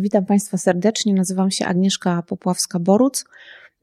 Witam 0.00 0.26
Państwa 0.26 0.58
serdecznie. 0.58 1.14
Nazywam 1.14 1.50
się 1.50 1.66
Agnieszka 1.66 2.22
Popławska-Boruc. 2.26 3.24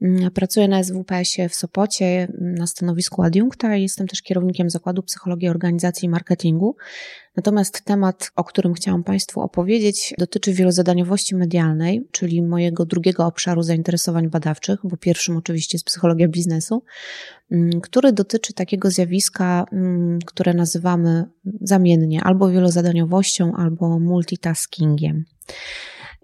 Mm, 0.02 0.30
pracuję 0.30 0.68
na 0.68 0.84
SWPS-ie 0.84 1.48
w 1.48 1.54
Sopocie 1.54 2.28
na 2.40 2.66
stanowisku 2.66 3.22
adiunkta 3.22 3.76
i 3.76 3.82
jestem 3.82 4.06
też 4.06 4.22
kierownikiem 4.22 4.70
Zakładu 4.70 5.02
Psychologii 5.02 5.48
Organizacji 5.48 6.06
i 6.06 6.08
Marketingu. 6.08 6.76
Natomiast 7.36 7.84
temat, 7.84 8.30
o 8.36 8.44
którym 8.44 8.74
chciałam 8.74 9.04
Państwu 9.04 9.40
opowiedzieć, 9.40 10.14
dotyczy 10.18 10.52
wielozadaniowości 10.52 11.36
medialnej, 11.36 12.08
czyli 12.10 12.42
mojego 12.42 12.86
drugiego 12.86 13.26
obszaru 13.26 13.62
zainteresowań 13.62 14.28
badawczych, 14.30 14.80
bo 14.84 14.96
pierwszym 14.96 15.36
oczywiście 15.36 15.76
jest 15.76 15.86
psychologia 15.86 16.28
biznesu, 16.28 16.82
mm, 17.50 17.80
który 17.80 18.12
dotyczy 18.12 18.52
takiego 18.52 18.90
zjawiska, 18.90 19.64
mm, 19.72 20.18
które 20.26 20.54
nazywamy 20.54 21.24
zamiennie 21.60 22.24
albo 22.24 22.50
wielozadaniowością, 22.50 23.52
albo 23.56 23.98
multitaskingiem. 23.98 25.24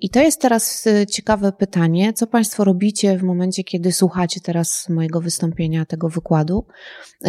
I 0.03 0.11
to 0.11 0.21
jest 0.21 0.41
teraz 0.41 0.87
y, 0.87 1.07
ciekawe 1.07 1.53
pytanie, 1.53 2.13
co 2.13 2.27
Państwo 2.27 2.65
robicie 2.65 3.19
w 3.19 3.23
momencie, 3.23 3.65
kiedy 3.65 3.93
słuchacie 3.93 4.41
teraz 4.41 4.89
mojego 4.89 5.21
wystąpienia, 5.21 5.85
tego 5.85 6.09
wykładu? 6.09 6.65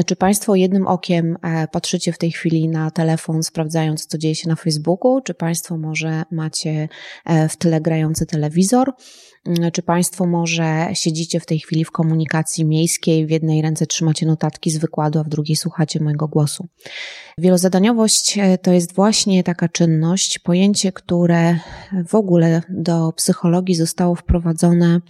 Czy 0.06 0.16
Państwo 0.16 0.56
jednym 0.56 0.88
okiem 0.88 1.38
e, 1.42 1.68
patrzycie 1.68 2.14
w 2.14 2.18
tej 2.18 2.32
chwili 2.32 2.68
na 2.68 2.92
telefon, 2.92 3.44
sprawdzając, 3.44 4.06
co 4.06 4.18
dzieje 4.18 4.36
się 4.36 4.50
na 4.50 4.56
Facebooku? 4.56 5.22
Czy 5.22 5.34
Państwo 5.34 5.78
może 5.78 6.24
macie 6.32 6.90
e, 7.26 7.50
w 7.50 7.58
tle 7.58 7.82
grający 7.82 8.26
telewizor? 8.26 8.94
Mm, 9.46 9.72
czy 9.72 9.82
Państwo 9.82 10.26
może 10.26 10.88
siedzicie 10.94 11.40
w 11.40 11.46
tej 11.46 11.60
chwili 11.60 11.86
w 11.86 11.92
komunikacji 11.92 12.66
miejskiej, 12.66 13.26
w 13.26 13.30
jednej 13.30 13.62
ręce 13.62 13.88
trzymacie 13.88 14.26
notatki 14.26 14.72
z 14.72 14.78
wykładu, 14.78 15.20
a 15.20 15.24
w 15.24 15.30
drugiej 15.30 15.56
słuchacie 15.56 16.00
mojego 16.00 16.28
głosu? 16.28 16.68
Wielozadaniowość 17.38 18.38
e, 18.38 18.58
to 18.58 18.74
jest 18.74 18.94
właśnie 18.94 19.44
taka 19.44 19.70
czynność, 19.70 20.40
pojęcie, 20.40 20.92
które 20.92 21.60
w 22.08 22.16
ogóle 22.16 22.62
do 22.70 23.12
psychologii 23.12 23.76
zostało 23.76 24.16
wprowadzone 24.16 25.02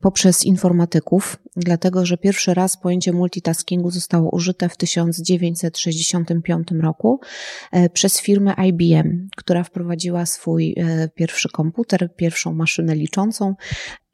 poprzez 0.00 0.44
informatyków, 0.44 1.36
dlatego 1.56 2.06
że 2.06 2.16
pierwszy 2.16 2.54
raz 2.54 2.76
pojęcie 2.76 3.12
multitaskingu 3.12 3.90
zostało 3.90 4.30
użyte 4.30 4.68
w 4.68 4.76
1965 4.76 6.68
roku 6.80 7.20
e, 7.72 7.90
przez 7.90 8.20
firmę 8.20 8.54
IBM, 8.68 9.28
która 9.36 9.64
wprowadziła 9.64 10.26
swój 10.26 10.74
e, 10.76 11.08
pierwszy 11.14 11.48
komputer, 11.48 12.14
pierwszą 12.16 12.54
maszynę 12.54 12.96
liczącą 12.96 13.54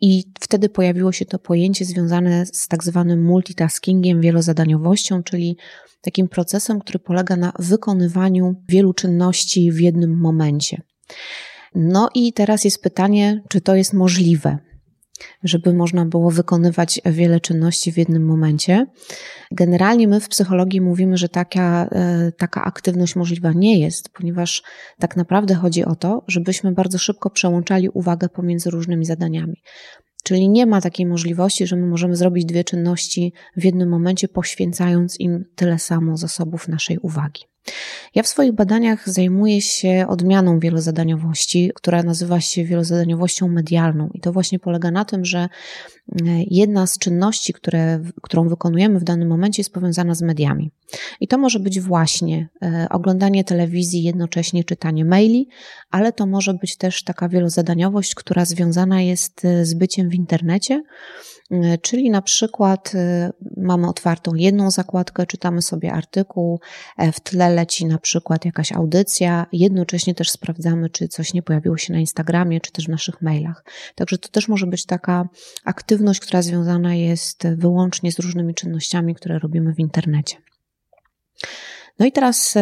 i 0.01 0.25
wtedy 0.41 0.69
pojawiło 0.69 1.13
się 1.13 1.25
to 1.25 1.39
pojęcie 1.39 1.85
związane 1.85 2.47
z 2.47 2.69
tak 2.69 2.85
zwanym 2.85 3.25
multitaskingiem, 3.25 4.21
wielozadaniowością, 4.21 5.23
czyli 5.23 5.57
takim 6.01 6.29
procesem, 6.29 6.81
który 6.81 6.99
polega 6.99 7.37
na 7.37 7.53
wykonywaniu 7.59 8.55
wielu 8.69 8.93
czynności 8.93 9.73
w 9.73 9.81
jednym 9.81 10.21
momencie. 10.21 10.83
No 11.75 12.09
i 12.15 12.33
teraz 12.33 12.65
jest 12.65 12.83
pytanie, 12.83 13.43
czy 13.49 13.61
to 13.61 13.75
jest 13.75 13.93
możliwe, 13.93 14.59
żeby 15.45 15.75
można 15.75 16.07
było 16.07 16.31
wykonywać 16.31 17.01
wiele 17.05 17.41
czynności 17.41 17.93
w 17.93 17.97
jednym 17.97 18.27
momencie. 18.27 18.87
Generalnie 19.51 20.09
my 20.09 20.21
w 20.21 20.29
psychologii 20.29 20.81
mówimy, 20.81 21.17
że 21.17 21.29
taka, 21.29 21.89
e, 21.93 22.33
taka 22.39 22.65
aktywność 22.65 23.17
możliwa 23.17 23.53
nie 23.53 23.81
jest, 23.81 24.09
ponieważ 24.09 24.63
tak 24.99 25.17
naprawdę 25.17 25.55
chodzi 25.55 25.85
o 25.85 25.95
to, 25.95 26.25
żebyśmy 26.29 26.73
bardzo 26.73 26.99
szybko 26.99 27.31
przełączali 27.31 27.89
uwagę 27.89 28.29
pomiędzy 28.29 28.71
różnymi 28.71 29.05
zadaniami. 29.05 29.63
Czyli 30.25 30.49
nie 30.49 30.67
ma 30.67 30.81
takiej 30.81 31.07
możliwości, 31.07 31.67
że 31.67 31.77
my 31.77 31.87
możemy 31.87 32.17
zrobić 32.17 32.45
dwie 32.45 32.65
czynności 32.65 33.33
w 33.57 33.65
jednym 33.65 33.89
momencie, 33.89 34.29
poświęcając 34.29 35.21
im 35.21 35.45
tyle 35.57 35.79
samo 35.79 36.17
zasobów 36.17 36.69
naszej 36.69 36.99
uwagi. 36.99 37.52
Ja 38.15 38.23
w 38.23 38.29
swoich 38.29 38.53
badaniach 38.53 39.09
zajmuję 39.09 39.61
się 39.61 40.07
odmianą 40.09 40.59
wielozadaniowości, 40.59 41.71
która 41.75 42.03
nazywa 42.03 42.41
się 42.41 42.65
wielozadaniowością 42.65 43.49
medialną. 43.49 44.09
I 44.15 44.21
to 44.21 44.33
właśnie 44.33 44.59
polega 44.59 44.91
na 44.91 45.05
tym, 45.05 45.25
że 45.25 45.39
e, 45.39 45.49
jedna 46.47 46.87
z 46.87 46.99
czynności, 46.99 47.53
które, 47.53 48.01
którą 48.23 48.49
wykonujemy 48.49 49.01
w 49.01 49.05
danym 49.05 49.29
momencie, 49.29 49.61
jest 49.61 49.73
powiązana 49.73 50.15
z 50.15 50.23
mediami. 50.23 50.71
I 51.21 51.29
to 51.29 51.39
może 51.39 51.61
być 51.61 51.81
właśnie 51.81 52.49
e, 52.63 52.87
oglądanie 52.91 53.45
telewizji, 53.45 54.03
jednocześnie 54.03 54.65
czytanie 54.65 55.05
maili, 55.05 55.49
ale 55.91 56.13
to 56.13 56.27
może 56.27 56.55
być 56.55 56.77
też 56.77 57.05
taka 57.05 57.29
wielozadaniowość, 57.29 58.15
która 58.15 58.45
związana 58.45 59.03
jest 59.03 59.45
e, 59.45 59.65
z 59.65 59.75
byciem 59.75 60.09
w 60.09 60.15
internecie 60.15 60.83
czyli 61.83 62.11
na 62.11 62.23
przykład 62.23 62.93
e, 62.95 63.33
mamy 63.57 63.89
otwartą 63.89 64.35
jedną 64.35 64.71
zakładkę, 64.71 65.27
czytamy 65.27 65.63
sobie 65.63 65.93
artykuł, 65.93 66.61
e, 66.99 67.13
w 67.13 67.21
tle 67.21 67.55
leci 67.55 67.87
na 67.87 67.99
przykład 67.99 68.45
jakaś 68.45 68.73
audycja, 68.73 69.47
jednocześnie 69.53 70.15
też 70.15 70.31
sprawdzamy, 70.31 70.91
czy 70.91 71.09
coś 71.09 71.35
nie 71.35 71.43
pojawiło 71.43 71.77
się 71.77 71.93
na 71.93 71.99
Instagramie, 71.99 72.61
czy 72.61 72.73
też 72.73 72.87
w 72.87 72.89
naszych 72.89 73.23
mailach. 73.23 73.65
Także 73.95 74.19
to 74.19 74.29
też 74.29 74.49
może 74.49 74.67
być 74.67 74.87
taka 74.87 75.29
aktywność, 75.65 76.21
która 76.21 76.43
związana 76.43 76.95
jest 76.95 77.49
wyłącznie 77.57 78.13
z 78.13 78.19
różnymi 78.19 78.55
czynnościami, 78.55 79.15
które 79.15 79.39
robimy 79.39 79.75
w 79.75 79.79
internecie. 79.79 80.37
No 81.99 82.07
i 82.07 82.13
teraz 82.13 82.55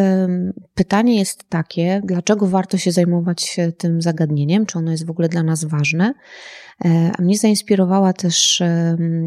pytanie 0.75 1.19
jest 1.19 1.49
takie, 1.49 2.01
dlaczego 2.05 2.47
warto 2.47 2.79
się 2.79 2.93
zajmować 2.93 3.57
tym 3.79 4.03
zagadnieniem, 4.03 4.67
czy 4.67 4.79
ono 4.79 4.91
jest 4.91 5.07
w 5.07 5.11
ogóle 5.11 5.29
dla 5.29 5.43
nas 5.43 5.65
ważne? 5.65 6.15
E, 6.85 7.13
a 7.19 7.23
mnie 7.23 7.39
zainspirowała 7.39 8.13
też 8.13 8.63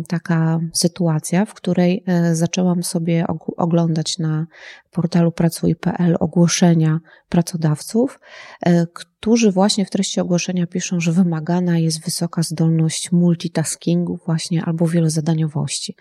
taka 0.08 0.60
sytuacja, 0.74 1.46
w 1.46 1.54
której 1.54 2.04
e, 2.08 2.36
zaczęłam 2.36 2.84
sobie 2.84 3.26
oglądać 3.58 4.18
na 4.18 4.48
portalu 4.92 5.32
pracuj.pl 5.32 6.18
ogłoszenia 6.20 7.00
pracodawców, 7.30 8.20
e, 8.66 8.88
którzy 8.94 9.52
właśnie 9.52 9.86
w 9.86 9.90
treści 9.90 10.22
ogłoszenia 10.22 10.68
piszą, 10.68 11.00
że 11.00 11.12
wymagana 11.12 11.78
jest 11.78 12.06
wysoka 12.06 12.44
zdolność 12.44 13.12
multitaskingu 13.12 14.20
właśnie 14.26 14.64
albo 14.66 14.88
wielozadaniowości. 14.88 15.96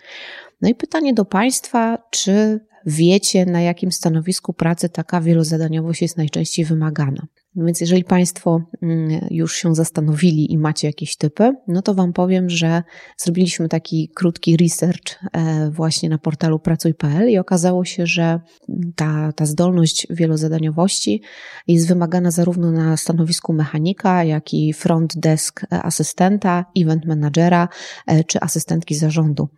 No 0.61 0.69
i 0.69 0.75
pytanie 0.75 1.13
do 1.13 1.25
Państwa, 1.25 1.97
czy 2.11 2.59
wiecie, 2.85 3.45
na 3.45 3.61
jakim 3.61 3.91
stanowisku 3.91 4.53
pracy 4.53 4.89
taka 4.89 5.21
wielozadaniowość 5.21 6.01
jest 6.01 6.17
najczęściej 6.17 6.65
wymagana? 6.65 7.27
No 7.55 7.65
więc 7.65 7.81
jeżeli 7.81 8.03
Państwo 8.03 8.61
mm, 8.81 9.27
już 9.31 9.55
się 9.55 9.75
zastanowili 9.75 10.51
i 10.51 10.57
macie 10.57 10.87
jakieś 10.87 11.17
typy, 11.17 11.55
no 11.67 11.81
to 11.81 11.93
Wam 11.93 12.13
powiem, 12.13 12.49
że 12.49 12.83
zrobiliśmy 13.17 13.69
taki 13.69 14.09
krótki 14.15 14.57
research 14.57 15.19
e, 15.33 15.69
właśnie 15.71 16.09
na 16.09 16.17
portalu 16.17 16.59
pracuj.pl 16.59 17.29
i 17.29 17.37
okazało 17.37 17.85
się, 17.85 18.05
że 18.05 18.39
ta, 18.95 19.31
ta 19.35 19.45
zdolność 19.45 20.07
wielozadaniowości 20.09 21.21
jest 21.67 21.87
wymagana 21.87 22.31
zarówno 22.31 22.71
na 22.71 22.97
stanowisku 22.97 23.53
mechanika, 23.53 24.23
jak 24.23 24.53
i 24.53 24.73
front 24.73 25.17
desk 25.17 25.61
asystenta, 25.69 26.65
event 26.77 27.05
managera 27.05 27.67
e, 28.07 28.23
czy 28.23 28.39
asystentki 28.39 28.95
zarządu. 28.95 29.49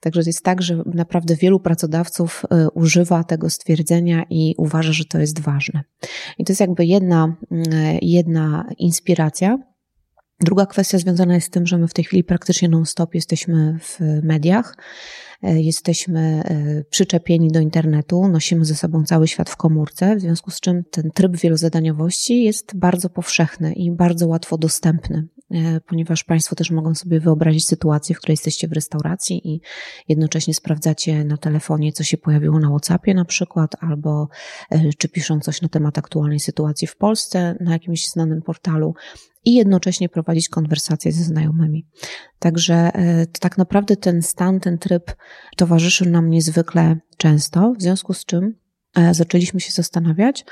Także 0.00 0.22
to 0.22 0.28
jest 0.28 0.42
tak, 0.42 0.62
że 0.62 0.82
naprawdę 0.86 1.36
wielu 1.36 1.60
pracodawców 1.60 2.42
e, 2.50 2.70
używa 2.70 3.24
tego 3.24 3.50
stwierdzenia 3.50 4.24
i 4.30 4.54
uważa, 4.58 4.92
że 4.92 5.04
to 5.04 5.18
jest 5.18 5.40
ważne. 5.40 5.82
I 6.38 6.44
to 6.44 6.52
jest 6.52 6.60
jakby 6.60 6.86
jedna 6.86 7.36
E, 7.43 7.43
jedna 8.02 8.68
inspiracja. 8.78 9.58
Druga 10.40 10.66
kwestia 10.66 10.98
związana 10.98 11.34
jest 11.34 11.46
z 11.46 11.50
tym, 11.50 11.66
że 11.66 11.78
my 11.78 11.88
w 11.88 11.94
tej 11.94 12.04
chwili 12.04 12.24
praktycznie 12.24 12.68
non-stop 12.68 13.14
jesteśmy 13.14 13.78
w 13.80 14.00
mediach, 14.22 14.76
e, 15.42 15.60
jesteśmy 15.60 16.20
e, 16.20 16.84
przyczepieni 16.90 17.48
do 17.48 17.60
internetu, 17.60 18.28
nosimy 18.28 18.64
ze 18.64 18.74
sobą 18.74 19.04
cały 19.04 19.28
świat 19.28 19.50
w 19.50 19.56
komórce, 19.56 20.16
w 20.16 20.20
związku 20.20 20.50
z 20.50 20.60
czym 20.60 20.82
ten 20.90 21.10
tryb 21.10 21.36
wielozadaniowości 21.36 22.42
jest 22.42 22.76
bardzo 22.76 23.10
powszechny 23.10 23.72
i 23.72 23.90
bardzo 23.90 24.26
łatwo 24.28 24.58
dostępny. 24.58 25.28
E, 25.50 25.80
ponieważ 25.80 26.24
Państwo 26.24 26.56
też 26.56 26.70
mogą 26.70 26.94
sobie 26.94 27.20
wyobrazić 27.20 27.66
sytuację, 27.66 28.14
w 28.14 28.18
której 28.18 28.32
jesteście 28.32 28.68
w 28.68 28.72
restauracji 28.72 29.48
i 29.48 29.60
jednocześnie 30.08 30.54
sprawdzacie 30.54 31.24
na 31.24 31.36
telefonie, 31.36 31.92
co 31.92 32.04
się 32.04 32.18
pojawiło 32.18 32.60
na 32.60 32.68
WhatsAppie 32.68 33.14
na 33.14 33.24
przykład, 33.24 33.76
albo 33.80 34.28
e, 34.70 34.92
czy 34.98 35.08
piszą 35.08 35.40
coś 35.40 35.62
na 35.62 35.68
temat 35.68 35.98
aktualnej 35.98 36.40
sytuacji 36.40 36.86
w 36.86 36.96
Polsce 36.96 37.56
na 37.60 37.72
jakimś 37.72 38.08
znanym 38.08 38.42
portalu 38.42 38.94
i 39.44 39.54
jednocześnie 39.54 40.08
prowadzić 40.08 40.48
konwersacje 40.48 41.12
ze 41.12 41.24
znajomymi. 41.24 41.86
Także 42.38 42.74
e, 42.74 43.26
tak 43.26 43.58
naprawdę 43.58 43.96
ten 43.96 44.22
stan, 44.22 44.60
ten 44.60 44.78
tryb 44.78 45.16
towarzyszy 45.56 46.10
nam 46.10 46.30
niezwykle 46.30 46.96
często, 47.16 47.72
w 47.78 47.82
związku 47.82 48.14
z 48.14 48.24
czym 48.24 48.54
zaczęliśmy 49.10 49.60
się 49.60 49.72
zastanawiać, 49.72 50.44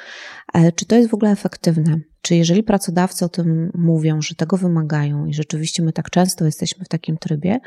czy 0.76 0.86
to 0.86 0.96
jest 0.96 1.10
w 1.10 1.14
ogóle 1.14 1.30
efektywne. 1.30 2.00
Czy 2.22 2.36
jeżeli 2.36 2.62
pracodawcy 2.62 3.24
o 3.24 3.28
tym 3.28 3.70
mówią, 3.74 4.22
że 4.22 4.34
tego 4.34 4.56
wymagają 4.56 5.26
i 5.26 5.34
rzeczywiście 5.34 5.82
my 5.82 5.92
tak 5.92 6.10
często 6.10 6.44
jesteśmy 6.44 6.84
w 6.84 6.88
takim 6.88 7.18
trybie, 7.18 7.58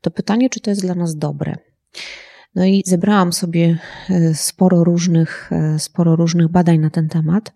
to 0.00 0.10
pytanie, 0.10 0.50
czy 0.50 0.60
to 0.60 0.70
jest 0.70 0.82
dla 0.82 0.94
nas 0.94 1.16
dobre. 1.16 1.56
No 2.54 2.64
i 2.64 2.82
zebrałam 2.86 3.32
sobie 3.32 3.78
e, 4.10 4.34
sporo 4.34 4.84
różnych, 4.84 5.50
e, 5.52 5.78
sporo 5.78 6.16
różnych 6.16 6.48
badań 6.48 6.78
na 6.78 6.90
ten 6.90 7.08
temat. 7.08 7.52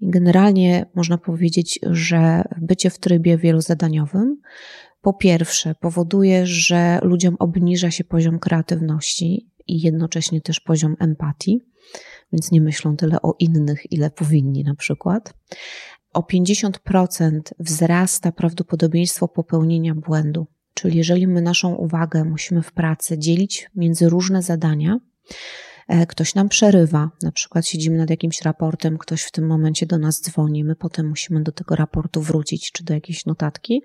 Generalnie 0.00 0.86
można 0.94 1.18
powiedzieć, 1.18 1.80
że 1.90 2.42
bycie 2.60 2.90
w 2.90 2.98
trybie 2.98 3.38
wielozadaniowym 3.38 4.36
po 5.02 5.12
pierwsze 5.12 5.74
powoduje, 5.74 6.46
że 6.46 6.98
ludziom 7.02 7.36
obniża 7.38 7.90
się 7.90 8.04
poziom 8.04 8.38
kreatywności 8.38 9.50
i 9.66 9.80
jednocześnie 9.80 10.40
też 10.40 10.60
poziom 10.60 10.96
empatii, 10.98 11.60
więc 12.32 12.50
nie 12.50 12.60
myślą 12.60 12.96
tyle 12.96 13.22
o 13.22 13.34
innych, 13.38 13.92
ile 13.92 14.10
powinni 14.10 14.64
na 14.64 14.74
przykład. 14.74 15.34
o 16.12 16.20
50% 16.20 17.40
wzrasta 17.58 18.32
prawdopodobieństwo 18.32 19.28
popełnienia 19.28 19.94
błędu. 19.94 20.46
Czyli 20.74 20.98
jeżeli 20.98 21.26
my 21.26 21.42
naszą 21.42 21.74
uwagę 21.74 22.24
musimy 22.24 22.62
w 22.62 22.72
pracy 22.72 23.18
dzielić 23.18 23.70
między 23.74 24.08
różne 24.08 24.42
zadania, 24.42 24.98
e, 25.88 26.06
ktoś 26.06 26.34
nam 26.34 26.48
przerywa, 26.48 27.10
na 27.22 27.32
przykład 27.32 27.66
siedzimy 27.66 27.96
nad 27.96 28.10
jakimś 28.10 28.42
raportem, 28.42 28.98
ktoś 28.98 29.22
w 29.22 29.30
tym 29.30 29.46
momencie 29.46 29.86
do 29.86 29.98
nas 29.98 30.22
dzwoni, 30.22 30.64
my 30.64 30.76
potem 30.76 31.08
musimy 31.08 31.42
do 31.42 31.52
tego 31.52 31.76
raportu 31.76 32.20
wrócić 32.22 32.72
czy 32.72 32.84
do 32.84 32.94
jakiejś 32.94 33.26
notatki, 33.26 33.82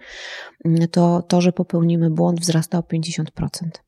to 0.92 1.22
to, 1.22 1.42
że 1.42 1.52
popełnimy 1.52 2.10
błąd 2.10 2.40
wzrasta 2.40 2.78
o 2.78 2.82
50%. 2.82 3.87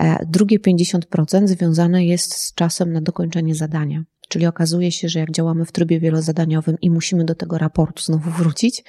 E, 0.00 0.26
drugie 0.26 0.58
50% 0.58 1.46
związane 1.46 2.04
jest 2.04 2.34
z 2.34 2.54
czasem 2.54 2.92
na 2.92 3.00
dokończenie 3.00 3.54
zadania. 3.54 4.04
Czyli 4.28 4.46
okazuje 4.46 4.92
się, 4.92 5.08
że 5.08 5.18
jak 5.18 5.30
działamy 5.30 5.64
w 5.64 5.72
trybie 5.72 6.00
wielozadaniowym 6.00 6.76
i 6.80 6.90
musimy 6.90 7.24
do 7.24 7.34
tego 7.34 7.58
raportu 7.58 8.02
znowu 8.02 8.30
wrócić, 8.30 8.84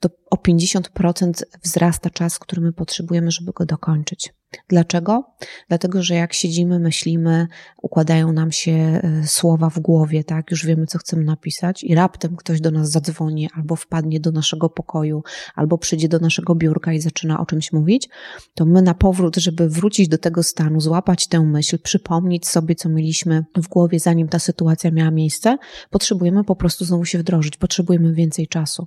to 0.00 0.08
o 0.30 0.36
50% 0.36 1.32
wzrasta 1.62 2.10
czas, 2.10 2.38
który 2.38 2.62
my 2.62 2.72
potrzebujemy, 2.72 3.30
żeby 3.30 3.52
go 3.52 3.66
dokończyć. 3.66 4.32
Dlaczego? 4.68 5.24
Dlatego, 5.68 6.02
że 6.02 6.14
jak 6.14 6.32
siedzimy, 6.32 6.78
myślimy, 6.78 7.46
układają 7.82 8.32
nam 8.32 8.52
się 8.52 8.72
e, 8.72 9.26
słowa 9.26 9.70
w 9.70 9.78
głowie, 9.78 10.24
tak, 10.24 10.50
już 10.50 10.66
wiemy, 10.66 10.86
co 10.86 10.98
chcemy 10.98 11.24
napisać, 11.24 11.84
i 11.84 11.94
raptem 11.94 12.36
ktoś 12.36 12.60
do 12.60 12.70
nas 12.70 12.90
zadzwoni, 12.90 13.48
albo 13.54 13.76
wpadnie 13.76 14.20
do 14.20 14.32
naszego 14.32 14.68
pokoju, 14.68 15.22
albo 15.54 15.78
przyjdzie 15.78 16.08
do 16.08 16.18
naszego 16.18 16.54
biurka 16.54 16.92
i 16.92 17.00
zaczyna 17.00 17.40
o 17.40 17.46
czymś 17.46 17.72
mówić, 17.72 18.08
to 18.54 18.64
my 18.66 18.82
na 18.82 18.94
powrót, 18.94 19.36
żeby 19.36 19.68
wrócić 19.68 20.08
do 20.08 20.18
tego 20.18 20.42
stanu, 20.42 20.80
złapać 20.80 21.28
tę 21.28 21.40
myśl, 21.40 21.78
przypomnieć 21.78 22.48
sobie, 22.48 22.74
co 22.74 22.88
mieliśmy 22.88 23.44
w 23.56 23.68
głowie, 23.68 24.00
zanim 24.00 24.28
ta 24.28 24.38
sytuacja 24.38 24.90
miała 24.90 25.10
miejsce, 25.10 25.58
potrzebujemy 25.90 26.44
po 26.44 26.56
prostu 26.56 26.84
znowu 26.84 27.04
się 27.04 27.18
wdrożyć, 27.18 27.56
potrzebujemy 27.56 28.14
więcej 28.14 28.48
czasu. 28.48 28.86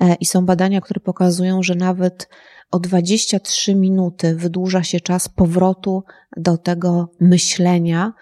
E, 0.00 0.14
I 0.14 0.26
są 0.26 0.46
badania, 0.46 0.80
które 0.80 1.00
pokazują, 1.00 1.62
że 1.62 1.74
nawet 1.74 2.28
o 2.70 2.78
23 2.78 3.74
minuty 3.74 4.34
wydłuża 4.34 4.82
się 4.82 5.00
czas 5.00 5.28
powrotu 5.28 6.04
do 6.36 6.58
tego 6.58 7.10
myślenia 7.20 8.12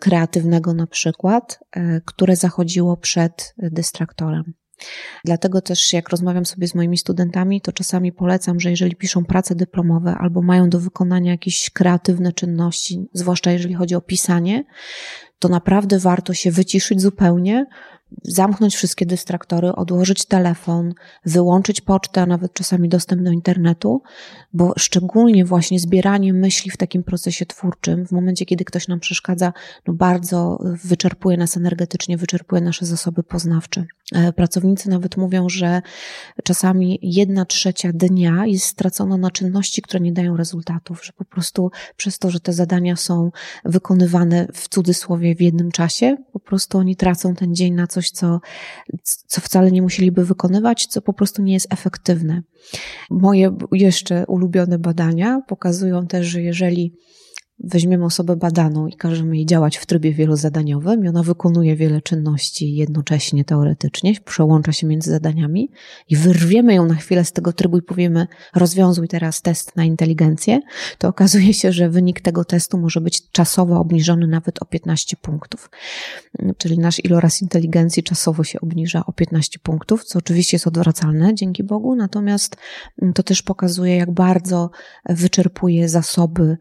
kreatywnego, 0.00 0.74
na 0.74 0.86
przykład, 0.86 1.58
e, 1.72 2.00
które 2.04 2.36
zachodziło 2.36 2.96
przed 2.96 3.54
dystraktorem. 3.58 4.54
Dlatego 5.24 5.60
też, 5.60 5.92
jak 5.92 6.08
rozmawiam 6.08 6.46
sobie 6.46 6.68
z 6.68 6.74
moimi 6.74 6.98
studentami, 6.98 7.60
to 7.60 7.72
czasami 7.72 8.12
polecam, 8.12 8.60
że 8.60 8.70
jeżeli 8.70 8.96
piszą 8.96 9.24
prace 9.24 9.54
dyplomowe 9.54 10.14
albo 10.18 10.42
mają 10.42 10.70
do 10.70 10.80
wykonania 10.80 11.32
jakieś 11.32 11.70
kreatywne 11.70 12.32
czynności, 12.32 13.08
zwłaszcza 13.12 13.52
jeżeli 13.52 13.74
chodzi 13.74 13.94
o 13.94 14.00
pisanie, 14.00 14.64
to 15.38 15.48
naprawdę 15.48 15.98
warto 15.98 16.34
się 16.34 16.50
wyciszyć 16.50 17.00
zupełnie, 17.00 17.66
zamknąć 18.22 18.76
wszystkie 18.76 19.06
dystraktory, 19.06 19.72
odłożyć 19.72 20.24
telefon, 20.24 20.94
wyłączyć 21.24 21.80
pocztę, 21.80 22.22
a 22.22 22.26
nawet 22.26 22.52
czasami 22.52 22.88
dostęp 22.88 23.22
do 23.22 23.30
internetu, 23.30 24.02
bo 24.52 24.72
szczególnie 24.78 25.44
właśnie 25.44 25.80
zbieranie 25.80 26.32
myśli 26.32 26.70
w 26.70 26.76
takim 26.76 27.02
procesie 27.02 27.46
twórczym, 27.46 28.06
w 28.06 28.12
momencie, 28.12 28.46
kiedy 28.46 28.64
ktoś 28.64 28.88
nam 28.88 29.00
przeszkadza, 29.00 29.52
no 29.86 29.94
bardzo 29.94 30.58
wyczerpuje 30.84 31.36
nas 31.36 31.56
energetycznie, 31.56 32.16
wyczerpuje 32.16 32.62
nasze 32.62 32.86
zasoby 32.86 33.22
poznawcze. 33.22 33.84
E, 34.12 34.32
pracownicy 34.32 34.90
nawet 34.90 35.16
mówią, 35.16 35.48
że 35.48 35.82
czasami 36.44 36.98
jedna 37.02 37.44
trzecia 37.44 37.90
dnia 37.94 38.46
jest 38.46 38.66
stracona 38.66 39.16
na 39.16 39.30
czynności, 39.30 39.82
które 39.82 40.00
nie 40.00 40.12
dają 40.12 40.36
rezultatów, 40.36 41.04
że 41.04 41.12
po 41.12 41.24
prostu 41.24 41.70
przez 41.96 42.18
to, 42.18 42.30
że 42.30 42.40
te 42.40 42.52
zadania 42.52 42.96
są 42.96 43.30
wykonywane 43.64 44.46
w 44.54 44.68
cudzysłowie 44.68 45.34
w 45.34 45.40
jednym 45.40 45.70
czasie, 45.70 46.16
po 46.32 46.40
prostu 46.40 46.78
oni 46.78 46.96
tracą 46.96 47.34
ten 47.34 47.54
dzień 47.54 47.74
na 47.74 47.86
coś, 47.96 48.10
co, 48.10 48.40
co 49.26 49.40
wcale 49.40 49.70
nie 49.70 49.82
musieliby 49.82 50.24
wykonywać, 50.24 50.86
co 50.86 51.02
po 51.02 51.12
prostu 51.12 51.42
nie 51.42 51.52
jest 51.52 51.72
efektywne. 51.72 52.42
Moje 53.10 53.56
jeszcze 53.72 54.24
ulubione 54.26 54.78
badania 54.78 55.40
pokazują 55.48 56.06
też, 56.06 56.26
że 56.26 56.42
jeżeli 56.42 56.92
weźmiemy 57.58 58.04
osobę 58.04 58.36
badaną 58.36 58.86
i 58.86 58.96
każemy 58.96 59.36
jej 59.36 59.46
działać 59.46 59.76
w 59.76 59.86
trybie 59.86 60.12
wielozadaniowym 60.12 61.04
i 61.04 61.08
ona 61.08 61.22
wykonuje 61.22 61.76
wiele 61.76 62.02
czynności 62.02 62.74
jednocześnie, 62.74 63.44
teoretycznie, 63.44 64.14
przełącza 64.24 64.72
się 64.72 64.86
między 64.86 65.10
zadaniami 65.10 65.70
i 66.08 66.16
wyrwiemy 66.16 66.74
ją 66.74 66.86
na 66.86 66.94
chwilę 66.94 67.24
z 67.24 67.32
tego 67.32 67.52
trybu 67.52 67.78
i 67.78 67.82
powiemy 67.82 68.26
rozwiązuj 68.54 69.08
teraz 69.08 69.42
test 69.42 69.76
na 69.76 69.84
inteligencję, 69.84 70.60
to 70.98 71.08
okazuje 71.08 71.54
się, 71.54 71.72
że 71.72 71.88
wynik 71.88 72.20
tego 72.20 72.44
testu 72.44 72.78
może 72.78 73.00
być 73.00 73.30
czasowo 73.30 73.80
obniżony 73.80 74.26
nawet 74.26 74.62
o 74.62 74.64
15 74.64 75.16
punktów. 75.16 75.70
Czyli 76.58 76.78
nasz 76.78 77.04
iloraz 77.04 77.42
inteligencji 77.42 78.02
czasowo 78.02 78.44
się 78.44 78.60
obniża 78.60 79.02
o 79.06 79.12
15 79.12 79.58
punktów, 79.58 80.04
co 80.04 80.18
oczywiście 80.18 80.54
jest 80.54 80.66
odwracalne, 80.66 81.34
dzięki 81.34 81.64
Bogu, 81.64 81.96
natomiast 81.96 82.56
to 83.14 83.22
też 83.22 83.42
pokazuje, 83.42 83.96
jak 83.96 84.10
bardzo 84.10 84.70
wyczerpuje 85.08 85.88
zasoby 85.88 86.56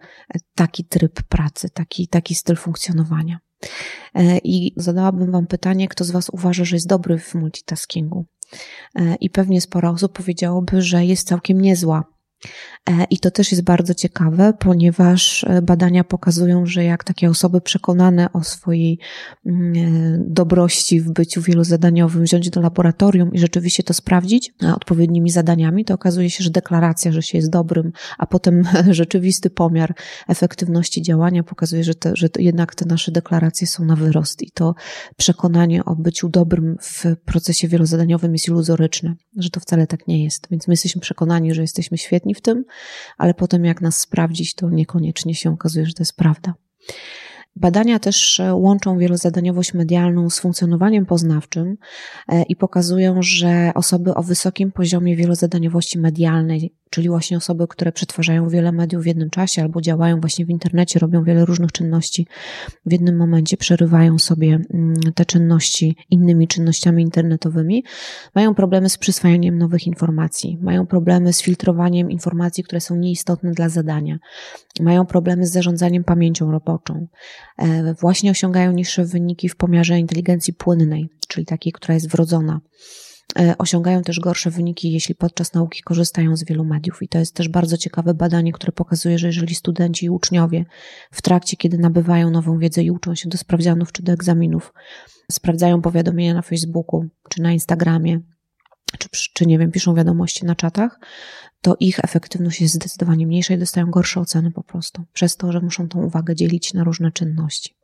taki 0.56 0.85
tryb 0.90 1.24
pracy, 1.24 1.70
taki, 1.70 2.08
taki 2.08 2.36
styl 2.36 2.56
funkcjonowania. 2.56 3.40
E, 4.16 4.38
I 4.38 4.74
zadałabym 4.78 5.32
Wam 5.32 5.48
pytanie, 5.48 5.88
kto 5.88 6.04
z 6.04 6.12
Was 6.12 6.30
uważa, 6.30 6.66
że 6.66 6.76
jest 6.76 6.88
dobry 6.88 7.18
w 7.18 7.36
multitaskingu? 7.36 8.26
E, 8.96 9.16
I 9.16 9.30
pewnie 9.30 9.62
sporo 9.62 9.90
osób 9.90 10.18
powiedziałoby, 10.18 10.82
że 10.82 11.06
jest 11.06 11.28
całkiem 11.28 11.62
niezła 11.62 12.04
I 13.10 13.20
to 13.20 13.32
też 13.32 13.52
jest 13.52 13.64
bardzo 13.64 13.94
ciekawe, 13.94 14.54
ponieważ 14.60 15.44
e, 15.44 15.62
badania 15.62 16.04
pokazują, 16.04 16.66
że 16.66 16.84
jak 16.84 17.04
takie 17.04 17.30
osoby 17.30 17.62
przekonane 17.62 18.34
o 18.34 18.44
swojej 18.44 19.00
mm, 19.46 19.74
e, 19.76 20.18
dobrości 20.28 21.02
w 21.02 21.12
byciu 21.12 21.42
wielozadaniowym 21.42 22.24
wziąć 22.24 22.50
do 22.50 22.62
laboratorium 22.62 23.34
i 23.34 23.40
rzeczywiście 23.40 23.84
to 23.84 23.94
sprawdzić 23.94 24.54
odpowiednimi 24.76 25.30
zadaniami, 25.30 25.86
to 25.86 25.94
okazuje 25.94 26.30
się, 26.30 26.44
że 26.44 26.50
deklaracja, 26.50 27.12
że 27.12 27.22
się 27.22 27.38
jest 27.38 27.50
dobrym, 27.50 27.92
a 28.18 28.26
potem 28.26 28.64
rzeczywisty 28.90 29.50
pomiar 29.50 29.94
efektywności 30.28 31.02
działania 31.02 31.44
pokazuje, 31.44 31.84
że, 31.84 31.96
te, 31.96 32.12
że 32.16 32.30
jednak 32.38 32.76
te 32.76 32.86
nasze 32.86 33.12
deklaracje 33.12 33.68
są 33.68 33.86
na 33.86 33.96
wyrost 33.96 34.42
i 34.42 34.52
to 34.52 34.76
przekonanie 35.18 35.86
o 35.86 35.96
byciu 35.96 36.30
dobrym 36.30 36.78
w 36.82 37.06
procesie 37.26 37.68
wielozadaniowym 37.68 38.34
jest 38.34 38.48
iluzoryczne, 38.48 39.16
że 39.38 39.50
to 39.50 39.60
wcale 39.60 39.88
tak 39.88 40.08
nie 40.08 40.24
jest. 40.24 40.48
Więc 40.52 40.68
my 40.68 40.74
jesteśmy 40.74 41.02
przekonani, 41.02 41.54
że 41.54 41.62
jesteśmy 41.62 41.98
świetni 41.98 42.35
w 42.36 42.42
tym, 42.42 42.66
ale 43.18 43.34
potem 43.34 43.66
jak 43.66 43.82
nas 43.82 43.98
sprawdzić, 44.00 44.56
to 44.56 44.70
niekoniecznie 44.70 45.36
się 45.36 45.54
okazuje, 45.54 45.86
że 45.86 45.94
to 45.94 46.02
jest 46.02 46.16
prawda. 46.16 46.54
Badania 47.56 48.00
też 48.00 48.40
e, 48.40 48.56
łączą 48.56 48.98
wielozadaniowość 48.98 49.74
medialną 49.74 50.30
z 50.30 50.40
funkcjonowaniem 50.40 51.06
poznawczym 51.06 51.78
e, 52.28 52.44
i 52.44 52.56
pokazują, 52.56 53.22
że 53.22 53.72
osoby 53.76 54.16
o 54.16 54.24
wysokim 54.24 54.72
poziomie 54.72 55.16
wielozadaniowości 55.16 56.00
medialnej 56.00 56.74
czyli 56.96 57.10
właśnie 57.10 57.38
osoby, 57.38 57.68
które 57.68 57.92
przetwarzają 57.92 58.50
wiele 58.50 58.72
mediów 58.72 59.04
w 59.04 59.06
jednym 59.06 59.30
czasie 59.30 59.62
albo 59.62 59.82
działają 59.82 60.20
właśnie 60.20 60.46
w 60.46 60.50
internecie, 60.50 61.00
robią 61.00 61.24
wiele 61.24 61.46
różnych 61.46 61.72
czynności 61.72 62.28
w 62.86 62.92
jednym 62.92 63.18
momencie, 63.18 63.58
przerywają 63.58 64.20
sobie 64.20 64.60
mm, 64.74 64.96
te 65.16 65.26
czynności 65.26 65.96
innymi 66.10 66.48
czynnościami 66.48 67.04
internetowymi, 67.04 67.84
mają 68.36 68.56
problemy 68.56 68.90
z 68.90 68.98
przyswajaniem 68.98 69.58
nowych 69.58 69.88
informacji, 69.88 70.58
mają 70.62 70.86
problemy 70.86 71.34
z 71.34 71.42
filtrowaniem 71.42 72.12
informacji, 72.12 72.64
które 72.64 72.82
są 72.82 72.96
nieistotne 72.96 73.52
dla 73.52 73.70
zadania, 73.70 74.18
mają 74.80 75.06
problemy 75.06 75.48
z 75.48 75.52
zarządzaniem 75.52 76.04
pamięcią 76.04 76.52
roboczą, 76.52 77.08
właśnie 78.02 78.32
osiągają 78.32 78.72
niższe 78.72 79.06
wyniki 79.06 79.50
w 79.50 79.56
pomiarze 79.56 80.00
inteligencji 80.00 80.54
płynnej, 80.54 81.10
czyli 81.28 81.46
takiej, 81.46 81.74
która 81.74 81.94
jest 81.94 82.10
wrodzona. 82.10 82.62
E, 83.40 83.58
osiągają 83.58 84.02
też 84.02 84.20
gorsze 84.20 84.50
wyniki, 84.50 84.92
jeśli 84.92 85.16
podczas 85.16 85.54
nauki 85.54 85.82
korzystają 85.82 86.38
z 86.38 86.46
wielu 86.46 86.66
mediów. 86.66 87.02
I 87.02 87.08
to 87.08 87.20
jest 87.20 87.36
też 87.36 87.50
bardzo 87.50 87.78
ciekawe 87.78 88.14
badanie, 88.14 88.52
które 88.52 88.72
pokazuje, 88.72 89.20
że 89.20 89.28
jeżeli 89.28 89.56
studenci 89.56 90.06
i 90.06 90.10
uczniowie 90.10 90.66
w 91.12 91.22
trakcie, 91.22 91.58
kiedy 91.58 91.78
nabywają 91.78 92.30
nową 92.30 92.60
wiedzę 92.60 92.84
i 92.84 92.92
uczą 92.92 93.16
się 93.16 93.30
do 93.30 93.38
sprawdzianów 93.38 93.92
czy 93.92 94.04
do 94.04 94.12
egzaminów, 94.12 94.74
sprawdzają 95.32 95.82
powiadomienia 95.82 96.34
na 96.34 96.42
Facebooku 96.42 97.06
czy 97.30 97.42
na 97.42 97.52
Instagramie, 97.52 98.20
czy, 98.98 99.10
czy 99.34 99.46
nie 99.46 99.60
wiem, 99.60 99.72
piszą 99.72 99.96
wiadomości 99.96 100.46
na 100.46 100.56
czatach, 100.56 101.00
to 101.62 101.76
ich 101.80 102.00
efektywność 102.00 102.62
jest 102.62 102.74
zdecydowanie 102.74 103.28
mniejsza 103.28 103.54
i 103.54 103.58
dostają 103.58 103.92
gorsze 103.92 104.20
oceny 104.20 104.52
po 104.52 104.64
prostu, 104.64 105.04
przez 105.14 105.36
to, 105.36 105.52
że 105.52 105.62
muszą 105.62 105.88
tą 105.88 106.04
uwagę 106.04 106.36
dzielić 106.36 106.74
na 106.74 106.84
różne 106.84 107.12
czynności. 107.12 107.76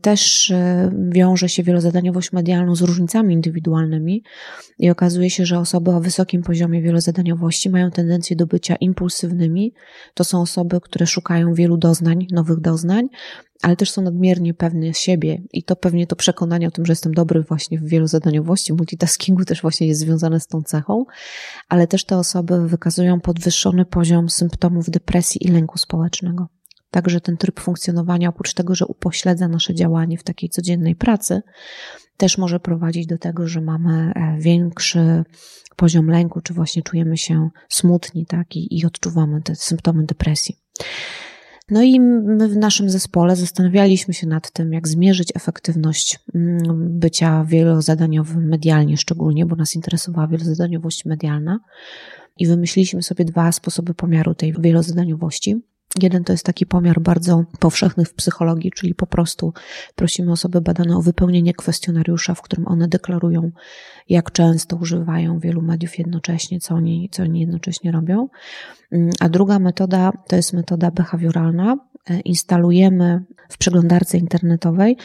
Też 0.00 0.50
e, 0.50 0.90
wiąże 1.08 1.48
się 1.48 1.62
wielozadaniowość 1.62 2.32
medialną 2.32 2.74
z 2.74 2.82
różnicami 2.82 3.34
indywidualnymi 3.34 4.22
i 4.78 4.90
okazuje 4.90 5.30
się, 5.30 5.46
że 5.46 5.58
osoby 5.58 5.90
o 5.90 6.00
wysokim 6.00 6.42
poziomie 6.42 6.82
wielozadaniowości 6.82 7.70
mają 7.70 7.90
tendencję 7.90 8.36
do 8.36 8.46
bycia 8.46 8.76
impulsywnymi. 8.76 9.74
To 10.14 10.24
są 10.24 10.40
osoby, 10.40 10.80
które 10.80 11.06
szukają 11.06 11.54
wielu 11.54 11.76
doznań, 11.76 12.26
nowych 12.32 12.60
doznań, 12.60 13.08
ale 13.62 13.76
też 13.76 13.90
są 13.90 14.02
nadmiernie 14.02 14.54
pewne 14.54 14.94
siebie 14.94 15.42
i 15.52 15.62
to 15.62 15.76
pewnie 15.76 16.06
to 16.06 16.16
przekonanie 16.16 16.68
o 16.68 16.70
tym, 16.70 16.86
że 16.86 16.92
jestem 16.92 17.14
dobry 17.14 17.42
właśnie 17.42 17.78
w 17.78 17.88
wielozadaniowości, 17.88 18.72
multitaskingu 18.72 19.44
też 19.44 19.62
właśnie 19.62 19.86
jest 19.86 20.00
związane 20.00 20.40
z 20.40 20.46
tą 20.46 20.62
cechą, 20.62 21.04
ale 21.68 21.86
też 21.86 22.04
te 22.04 22.16
osoby 22.16 22.68
wykazują 22.68 23.20
podwyższony 23.20 23.84
poziom 23.84 24.28
symptomów 24.28 24.90
depresji 24.90 25.46
i 25.46 25.48
lęku 25.48 25.78
społecznego 25.78 26.55
Także 26.96 27.20
ten 27.20 27.36
tryb 27.36 27.60
funkcjonowania, 27.60 28.28
oprócz 28.28 28.54
tego, 28.54 28.74
że 28.74 28.86
upośledza 28.86 29.48
nasze 29.48 29.74
działanie 29.74 30.18
w 30.18 30.22
takiej 30.22 30.50
codziennej 30.50 30.94
pracy, 30.94 31.42
też 32.16 32.38
może 32.38 32.60
prowadzić 32.60 33.06
do 33.06 33.18
tego, 33.18 33.48
że 33.48 33.60
mamy 33.60 34.12
e, 34.14 34.36
większy 34.38 35.24
poziom 35.76 36.10
lęku, 36.10 36.40
czy 36.40 36.54
właśnie 36.54 36.82
czujemy 36.82 37.16
się 37.16 37.50
smutni, 37.68 38.26
tak, 38.26 38.56
i, 38.56 38.78
i 38.78 38.86
odczuwamy 38.86 39.42
te 39.42 39.54
symptomy 39.54 40.04
depresji. 40.04 40.56
No 41.70 41.82
i 41.82 42.00
my 42.00 42.48
w 42.48 42.56
naszym 42.56 42.90
zespole 42.90 43.36
zastanawialiśmy 43.36 44.14
się 44.14 44.26
nad 44.26 44.50
tym, 44.50 44.72
jak 44.72 44.88
zmierzyć 44.88 45.32
efektywność 45.34 46.18
mm, 46.34 46.58
bycia 46.98 47.44
wielozadaniowym 47.44 48.48
medialnie, 48.48 48.96
szczególnie, 48.96 49.46
bo 49.46 49.56
nas 49.56 49.74
interesowała 49.74 50.26
wielozadaniowość 50.26 51.04
medialna. 51.04 51.58
I 52.38 52.46
wymyśliliśmy 52.46 53.02
sobie 53.02 53.24
dwa 53.24 53.52
sposoby 53.52 53.94
pomiaru 53.94 54.34
tej 54.34 54.54
wielozadaniowości. 54.58 55.62
Jeden 56.02 56.24
to 56.24 56.32
jest 56.32 56.44
taki 56.44 56.66
pomiar 56.66 57.00
bardzo 57.00 57.44
powszechny 57.58 58.04
w 58.04 58.14
psychologii, 58.14 58.70
czyli 58.70 58.94
po 58.94 59.06
prostu 59.06 59.52
prosimy 59.94 60.32
osoby 60.32 60.60
badane 60.60 60.96
o 60.96 61.02
wypełnienie 61.02 61.54
kwestionariusza, 61.54 62.34
w 62.34 62.42
którym 62.42 62.68
one 62.68 62.88
deklarują, 62.88 63.50
jak 64.08 64.32
często 64.32 64.76
używają 64.76 65.38
wielu 65.38 65.62
mediów 65.62 65.98
jednocześnie, 65.98 66.60
co 66.60 66.74
oni, 66.74 67.08
co 67.12 67.22
oni 67.22 67.40
jednocześnie 67.40 67.92
robią. 67.92 68.28
Mm, 68.92 69.10
a 69.20 69.28
druga 69.28 69.58
metoda 69.58 70.12
to 70.28 70.36
jest 70.36 70.52
metoda 70.52 70.90
behawioralna. 70.90 71.76
E, 72.10 72.20
instalujemy 72.20 73.24
w 73.48 73.58
przeglądarce 73.58 74.18
internetowej 74.18 74.96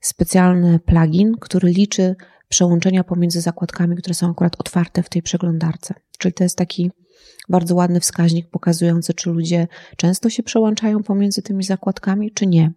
specjalny 0.00 0.78
plugin, 0.78 1.32
który 1.40 1.68
liczy 1.68 2.16
przełączenia 2.48 3.04
pomiędzy 3.04 3.40
zakładkami, 3.40 3.96
które 3.96 4.14
są 4.14 4.30
akurat 4.30 4.56
otwarte 4.58 5.02
w 5.02 5.08
tej 5.08 5.22
przeglądarce. 5.22 5.94
Czyli 6.18 6.34
to 6.34 6.44
jest 6.44 6.56
taki 6.56 6.90
bardzo 7.48 7.74
ładny 7.74 8.00
wskaźnik 8.00 8.50
pokazujący, 8.50 9.14
czy 9.14 9.30
ludzie 9.30 9.66
często 9.96 10.30
się 10.30 10.42
przełączają 10.42 11.02
pomiędzy 11.02 11.42
tymi 11.42 11.64
zakładkami, 11.64 12.30
czy 12.30 12.46
nie. 12.46 12.72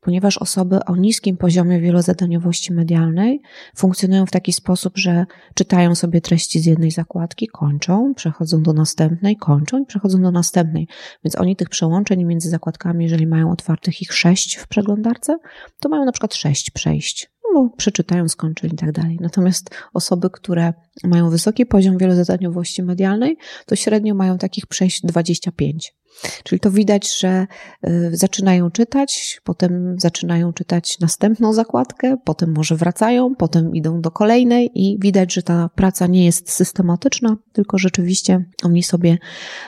Ponieważ 0.00 0.38
osoby 0.38 0.84
o 0.84 0.96
niskim 0.96 1.36
poziomie 1.36 1.80
wielozadaniowości 1.80 2.72
medialnej 2.72 3.42
funkcjonują 3.76 4.26
w 4.26 4.30
taki 4.30 4.52
sposób, 4.52 4.98
że 4.98 5.26
czytają 5.54 5.94
sobie 5.94 6.20
treści 6.20 6.60
z 6.60 6.66
jednej 6.66 6.90
zakładki, 6.90 7.46
kończą, 7.46 8.14
przechodzą 8.14 8.62
do 8.62 8.72
następnej, 8.72 9.36
kończą 9.36 9.82
i 9.82 9.86
przechodzą 9.86 10.22
do 10.22 10.30
następnej. 10.30 10.88
Więc 11.24 11.36
oni 11.38 11.56
tych 11.56 11.68
przełączeń 11.68 12.24
między 12.24 12.50
zakładkami, 12.50 13.04
jeżeli 13.04 13.26
mają 13.26 13.52
otwartych 13.52 14.02
ich 14.02 14.12
sześć 14.12 14.56
w 14.56 14.68
przeglądarce, 14.68 15.38
to 15.80 15.88
mają 15.88 16.04
na 16.04 16.12
przykład 16.12 16.34
sześć 16.34 16.70
przejść 16.70 17.30
bo 17.54 17.70
przeczytają, 17.76 18.28
skończyli 18.28 18.74
i 18.74 18.76
tak 18.76 18.92
dalej. 18.92 19.18
Natomiast 19.20 19.70
osoby, 19.94 20.30
które 20.30 20.72
mają 21.04 21.30
wysoki 21.30 21.66
poziom 21.66 21.98
wielozadaniowości 21.98 22.82
medialnej, 22.82 23.36
to 23.66 23.76
średnio 23.76 24.14
mają 24.14 24.38
takich 24.38 24.66
przejść 24.66 25.00
25. 25.04 25.94
Czyli 26.44 26.60
to 26.60 26.70
widać, 26.70 27.18
że 27.20 27.46
y, 27.86 28.10
zaczynają 28.12 28.70
czytać, 28.70 29.40
potem 29.44 29.94
zaczynają 30.00 30.52
czytać 30.52 30.98
następną 31.00 31.52
zakładkę, 31.52 32.16
potem 32.24 32.54
może 32.54 32.76
wracają, 32.76 33.34
potem 33.34 33.74
idą 33.74 34.00
do 34.00 34.10
kolejnej 34.10 34.70
i 34.74 34.98
widać, 35.00 35.34
że 35.34 35.42
ta 35.42 35.70
praca 35.74 36.06
nie 36.06 36.24
jest 36.24 36.50
systematyczna, 36.50 37.36
tylko 37.52 37.78
rzeczywiście 37.78 38.44
oni 38.62 38.82
sobie 38.82 39.18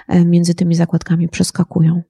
e, 0.09 0.25
między 0.25 0.55
tymi 0.55 0.75
zakładkami 0.75 1.29
przeskakują. 1.29 2.03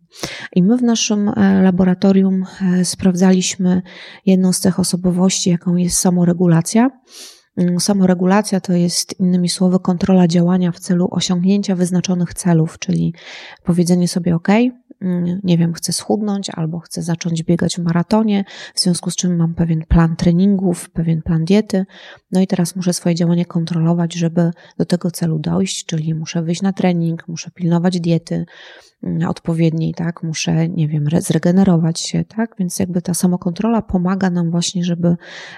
I 0.56 0.62
my 0.62 0.76
w 0.76 0.82
naszym 0.82 1.28
e, 1.28 1.62
laboratorium 1.62 2.44
e, 2.62 2.84
sprawdzaliśmy 2.84 3.82
jedną 4.26 4.52
z 4.52 4.60
tych 4.60 4.80
osobowości, 4.80 5.50
jaką 5.50 5.76
jest 5.76 5.98
samoregulacja. 5.98 6.90
Mm, 7.60 7.80
samoregulacja 7.80 8.60
to 8.60 8.72
jest, 8.72 9.20
innymi 9.20 9.48
słowy, 9.48 9.78
kontrola 9.78 10.28
działania 10.28 10.72
w 10.72 10.78
celu 10.78 11.08
osiągnięcia 11.10 11.76
wyznaczonych 11.76 12.34
celów, 12.34 12.78
czyli 12.78 13.14
powiedzenie 13.64 14.08
sobie, 14.08 14.34
OK, 14.34 14.48
mm, 15.00 15.40
nie 15.44 15.58
wiem, 15.58 15.72
chcę 15.72 15.92
schudnąć 15.92 16.50
albo 16.50 16.78
chcę 16.78 17.02
zacząć 17.02 17.42
biegać 17.42 17.76
w 17.76 17.78
maratonie, 17.78 18.44
w 18.74 18.80
związku 18.80 19.10
z 19.10 19.16
czym 19.16 19.36
mam 19.36 19.54
pewien 19.54 19.84
plan 19.88 20.16
treningów, 20.16 20.90
pewien 20.90 21.22
plan 21.22 21.44
diety, 21.44 21.86
no 22.32 22.40
i 22.40 22.46
teraz 22.46 22.76
muszę 22.76 22.92
swoje 22.92 23.14
działanie 23.14 23.44
kontrolować, 23.44 24.14
żeby 24.14 24.50
do 24.78 24.84
tego 24.84 25.10
celu 25.10 25.38
dojść, 25.38 25.86
czyli 25.86 26.14
muszę 26.14 26.42
wyjść 26.42 26.62
na 26.62 26.72
trening, 26.72 27.28
muszę 27.28 27.50
pilnować 27.50 28.00
diety, 28.00 28.46
Mm, 29.02 29.28
odpowiedniej, 29.28 29.94
tak? 29.94 30.22
Muszę, 30.22 30.68
nie 30.68 30.88
wiem, 30.88 31.06
zregenerować 31.18 32.00
się, 32.00 32.24
tak? 32.24 32.54
Więc 32.58 32.78
jakby 32.78 33.02
ta 33.02 33.14
samokontrola 33.14 33.82
pomaga 33.82 34.30
nam 34.30 34.50
właśnie, 34.50 34.84
żeby 34.84 35.16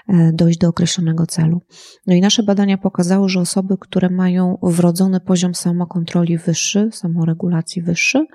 e, 0.09 0.33
dojść 0.33 0.59
do 0.59 0.69
określonego 0.69 1.27
celu. 1.27 1.61
No 2.07 2.15
i 2.15 2.21
nasze 2.21 2.43
badania 2.43 2.79
pokazały, 2.79 3.29
że 3.29 3.41
osoby, 3.41 3.75
które 3.81 4.11
mają 4.11 4.59
wrodzony 4.63 5.21
poziom 5.21 5.55
samokontroli 5.55 6.39
wyższy, 6.39 6.89
samoregulacji 6.93 7.83
wyższy, 7.83 8.27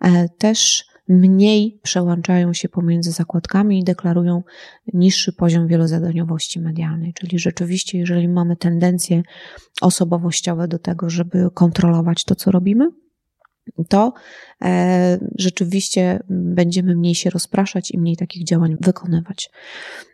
e, 0.00 0.28
też 0.28 0.84
mniej 1.08 1.80
przełączają 1.82 2.52
się 2.52 2.68
pomiędzy 2.68 3.12
zakładkami 3.12 3.78
i 3.78 3.84
deklarują 3.84 4.42
niższy 4.94 5.32
poziom 5.32 5.66
wielozadaniowości 5.66 6.60
medialnej. 6.60 7.14
Czyli 7.14 7.38
rzeczywiście, 7.38 7.98
jeżeli 7.98 8.28
mamy 8.28 8.56
tendencje 8.56 9.22
osobowościowe 9.80 10.68
do 10.68 10.78
tego, 10.78 11.10
żeby 11.10 11.48
kontrolować 11.54 12.24
to, 12.24 12.34
co 12.34 12.50
robimy, 12.50 12.88
to 13.88 14.12
e, 14.64 15.18
rzeczywiście 15.38 16.22
będziemy 16.30 16.96
mniej 16.96 17.14
się 17.14 17.30
rozpraszać 17.30 17.90
i 17.90 17.98
mniej 17.98 18.16
takich 18.16 18.44
działań 18.44 18.76
wykonywać. 18.80 19.50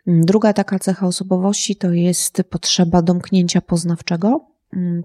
Druga 0.07 0.53
taka 0.53 0.79
cecha 0.79 1.07
osobowości 1.07 1.75
to 1.75 1.91
jest 1.91 2.43
potrzeba 2.49 3.01
domknięcia 3.01 3.61
poznawczego. 3.61 4.55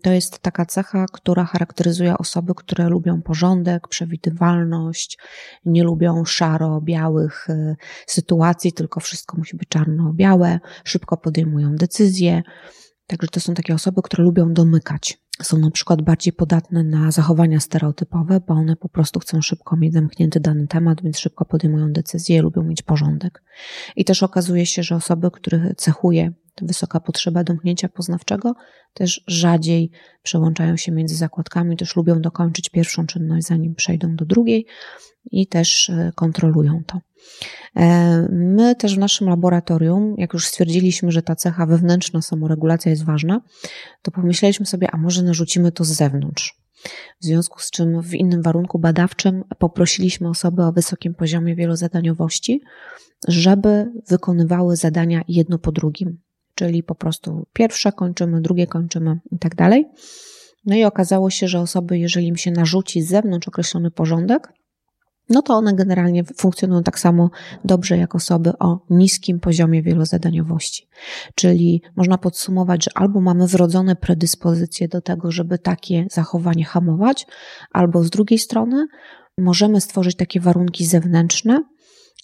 To 0.02 0.12
jest 0.12 0.38
taka 0.38 0.66
cecha, 0.66 1.06
która 1.12 1.44
charakteryzuje 1.44 2.18
osoby, 2.18 2.54
które 2.56 2.88
lubią 2.88 3.22
porządek, 3.22 3.88
przewidywalność, 3.88 5.18
nie 5.64 5.84
lubią 5.84 6.24
szaro-białych 6.24 7.50
e, 7.50 7.76
sytuacji, 8.06 8.72
tylko 8.72 9.00
wszystko 9.00 9.36
musi 9.36 9.56
być 9.56 9.68
czarno-białe, 9.68 10.60
szybko 10.84 11.16
podejmują 11.16 11.76
decyzje. 11.76 12.42
Także 13.06 13.28
to 13.28 13.40
są 13.40 13.54
takie 13.54 13.74
osoby, 13.74 14.02
które 14.02 14.24
lubią 14.24 14.52
domykać 14.52 15.18
są 15.42 15.58
na 15.58 15.70
przykład 15.70 16.02
bardziej 16.02 16.32
podatne 16.32 16.84
na 16.84 17.10
zachowania 17.10 17.60
stereotypowe, 17.60 18.40
bo 18.40 18.54
one 18.54 18.76
po 18.76 18.88
prostu 18.88 19.20
chcą 19.20 19.42
szybko 19.42 19.76
mieć 19.76 19.92
zamknięty 19.92 20.40
dany 20.40 20.66
temat, 20.66 21.02
więc 21.02 21.18
szybko 21.18 21.44
podejmują 21.44 21.92
decyzje, 21.92 22.42
lubią 22.42 22.62
mieć 22.62 22.82
porządek. 22.82 23.42
I 23.96 24.04
też 24.04 24.22
okazuje 24.22 24.66
się, 24.66 24.82
że 24.82 24.96
osoby, 24.96 25.30
których 25.30 25.74
cechuje 25.76 26.32
wysoka 26.62 27.00
potrzeba 27.00 27.44
domknięcia 27.44 27.88
poznawczego, 27.88 28.54
też 28.94 29.24
rzadziej 29.26 29.90
przełączają 30.22 30.76
się 30.76 30.92
między 30.92 31.16
zakładkami, 31.16 31.76
też 31.76 31.96
lubią 31.96 32.20
dokończyć 32.20 32.68
pierwszą 32.68 33.06
czynność, 33.06 33.46
zanim 33.46 33.74
przejdą 33.74 34.16
do 34.16 34.24
drugiej 34.24 34.66
i 35.30 35.46
też 35.46 35.90
e, 35.90 36.12
kontrolują 36.14 36.82
to. 36.86 37.00
E, 37.76 38.28
my 38.32 38.74
też 38.74 38.94
w 38.94 38.98
naszym 38.98 39.28
laboratorium, 39.28 40.14
jak 40.18 40.32
już 40.32 40.46
stwierdziliśmy, 40.46 41.12
że 41.12 41.22
ta 41.22 41.36
cecha 41.36 41.66
wewnętrzna 41.66 42.22
samoregulacja 42.22 42.90
jest 42.90 43.04
ważna, 43.04 43.40
to 44.02 44.10
pomyśleliśmy 44.10 44.66
sobie, 44.66 44.90
a 44.92 44.96
może 44.96 45.22
narzucimy 45.22 45.72
to 45.72 45.84
z 45.84 45.88
zewnątrz. 45.88 46.60
W 47.20 47.24
związku 47.24 47.60
z 47.60 47.70
czym 47.70 48.02
w 48.02 48.14
innym 48.14 48.42
warunku 48.42 48.78
badawczym 48.78 49.44
poprosiliśmy 49.58 50.28
osoby 50.28 50.62
o 50.62 50.72
wysokim 50.72 51.14
poziomie 51.14 51.54
wielozadaniowości, 51.54 52.62
żeby 53.28 53.92
wykonywały 54.08 54.76
zadania 54.76 55.22
jedno 55.28 55.58
po 55.58 55.72
drugim. 55.72 56.18
Czyli 56.60 56.82
po 56.82 56.94
prostu 56.94 57.46
pierwsze 57.52 57.92
kończymy, 57.92 58.40
drugie 58.40 58.66
kończymy 58.66 59.20
i 59.32 59.38
tak 59.38 59.54
dalej. 59.54 59.88
No 60.66 60.76
i 60.76 60.84
okazało 60.84 61.30
się, 61.30 61.48
że 61.48 61.60
osoby, 61.60 61.98
jeżeli 61.98 62.26
im 62.26 62.36
się 62.36 62.50
narzuci 62.50 63.02
z 63.02 63.08
zewnątrz 63.08 63.48
określony 63.48 63.90
porządek, 63.90 64.52
no 65.28 65.42
to 65.42 65.54
one 65.54 65.74
generalnie 65.74 66.24
funkcjonują 66.24 66.82
tak 66.82 66.98
samo 66.98 67.30
dobrze 67.64 67.96
jak 67.96 68.14
osoby 68.14 68.52
o 68.58 68.86
niskim 68.90 69.40
poziomie 69.40 69.82
wielozadaniowości. 69.82 70.88
Czyli 71.34 71.82
można 71.96 72.18
podsumować, 72.18 72.84
że 72.84 72.90
albo 72.94 73.20
mamy 73.20 73.46
wrodzone 73.46 73.96
predyspozycje 73.96 74.88
do 74.88 75.00
tego, 75.00 75.30
żeby 75.30 75.58
takie 75.58 76.06
zachowanie 76.10 76.64
hamować, 76.64 77.26
albo 77.72 78.04
z 78.04 78.10
drugiej 78.10 78.38
strony 78.38 78.86
możemy 79.38 79.80
stworzyć 79.80 80.16
takie 80.16 80.40
warunki 80.40 80.86
zewnętrzne, 80.86 81.64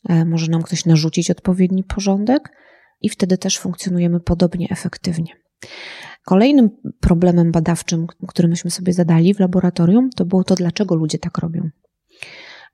e, 0.09 0.25
może 0.25 0.51
nam 0.51 0.63
ktoś 0.63 0.85
narzucić 0.85 1.31
odpowiedni 1.31 1.85
porządek 1.85 2.53
i 3.01 3.09
wtedy 3.09 3.39
też 3.39 3.59
funkcjonujemy 3.59 4.21
podobnie 4.21 4.69
efektywnie. 4.71 5.33
Kolejnym 6.25 6.71
problemem 7.01 7.53
badawczym, 7.53 8.07
który 8.29 8.49
myśmy 8.49 8.71
sobie 8.71 8.93
zadali 8.93 9.35
w 9.35 9.41
laboratorium, 9.41 10.11
to 10.11 10.25
było 10.25 10.45
to, 10.45 10.55
dlaczego 10.55 10.95
ludzie 10.95 11.19
tak 11.19 11.39
robią. 11.39 11.71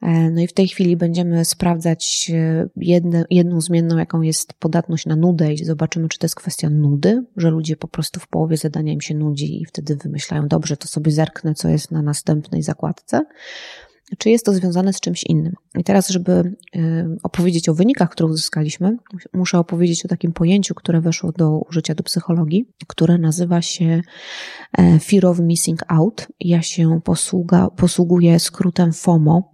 E, 0.02 0.30
no 0.30 0.40
i 0.40 0.46
w 0.46 0.52
tej 0.52 0.68
chwili 0.68 0.96
będziemy 0.96 1.44
sprawdzać 1.44 2.30
e, 2.34 2.68
jedne, 2.76 3.24
jedną 3.30 3.60
zmienną, 3.60 3.98
jaką 3.98 4.22
jest 4.22 4.54
podatność 4.54 5.06
na 5.06 5.16
nudę 5.16 5.52
i 5.52 5.64
zobaczymy, 5.64 6.08
czy 6.08 6.18
to 6.18 6.24
jest 6.24 6.34
kwestia 6.34 6.70
nudy, 6.70 7.24
że 7.36 7.50
ludzie 7.50 7.76
po 7.76 7.88
prostu 7.88 8.20
w 8.20 8.28
połowie 8.28 8.56
zadania 8.56 8.92
im 8.92 9.00
się 9.00 9.14
nudzi 9.14 9.62
i 9.62 9.64
wtedy 9.64 9.96
wymyślają, 9.96 10.48
dobrze, 10.48 10.76
to 10.76 10.88
sobie 10.88 11.12
zerknę, 11.12 11.54
co 11.54 11.68
jest 11.68 11.90
na 11.90 12.02
następnej 12.02 12.62
zakładce. 12.62 13.20
Czy 14.18 14.30
jest 14.30 14.44
to 14.44 14.52
związane 14.52 14.92
z 14.92 15.00
czymś 15.00 15.24
innym? 15.24 15.52
I 15.78 15.84
teraz, 15.84 16.08
żeby 16.08 16.32
e, 16.76 17.16
opowiedzieć 17.22 17.68
o 17.68 17.74
wynikach, 17.74 18.10
które 18.10 18.28
uzyskaliśmy, 18.28 18.96
muszę 19.32 19.58
opowiedzieć 19.58 20.04
o 20.04 20.08
takim 20.08 20.32
pojęciu, 20.32 20.74
które 20.74 21.00
weszło 21.00 21.32
do 21.32 21.58
użycia 21.58 21.94
do 21.94 22.02
psychologii, 22.02 22.68
które 22.86 23.18
nazywa 23.18 23.62
się 23.62 24.02
Fear 25.02 25.26
of 25.26 25.38
Missing 25.40 25.80
Out. 25.88 26.28
Ja 26.40 26.62
się 26.62 27.00
posługa, 27.04 27.68
posługuję 27.76 28.40
skrótem 28.40 28.92
FOMO, 28.92 29.52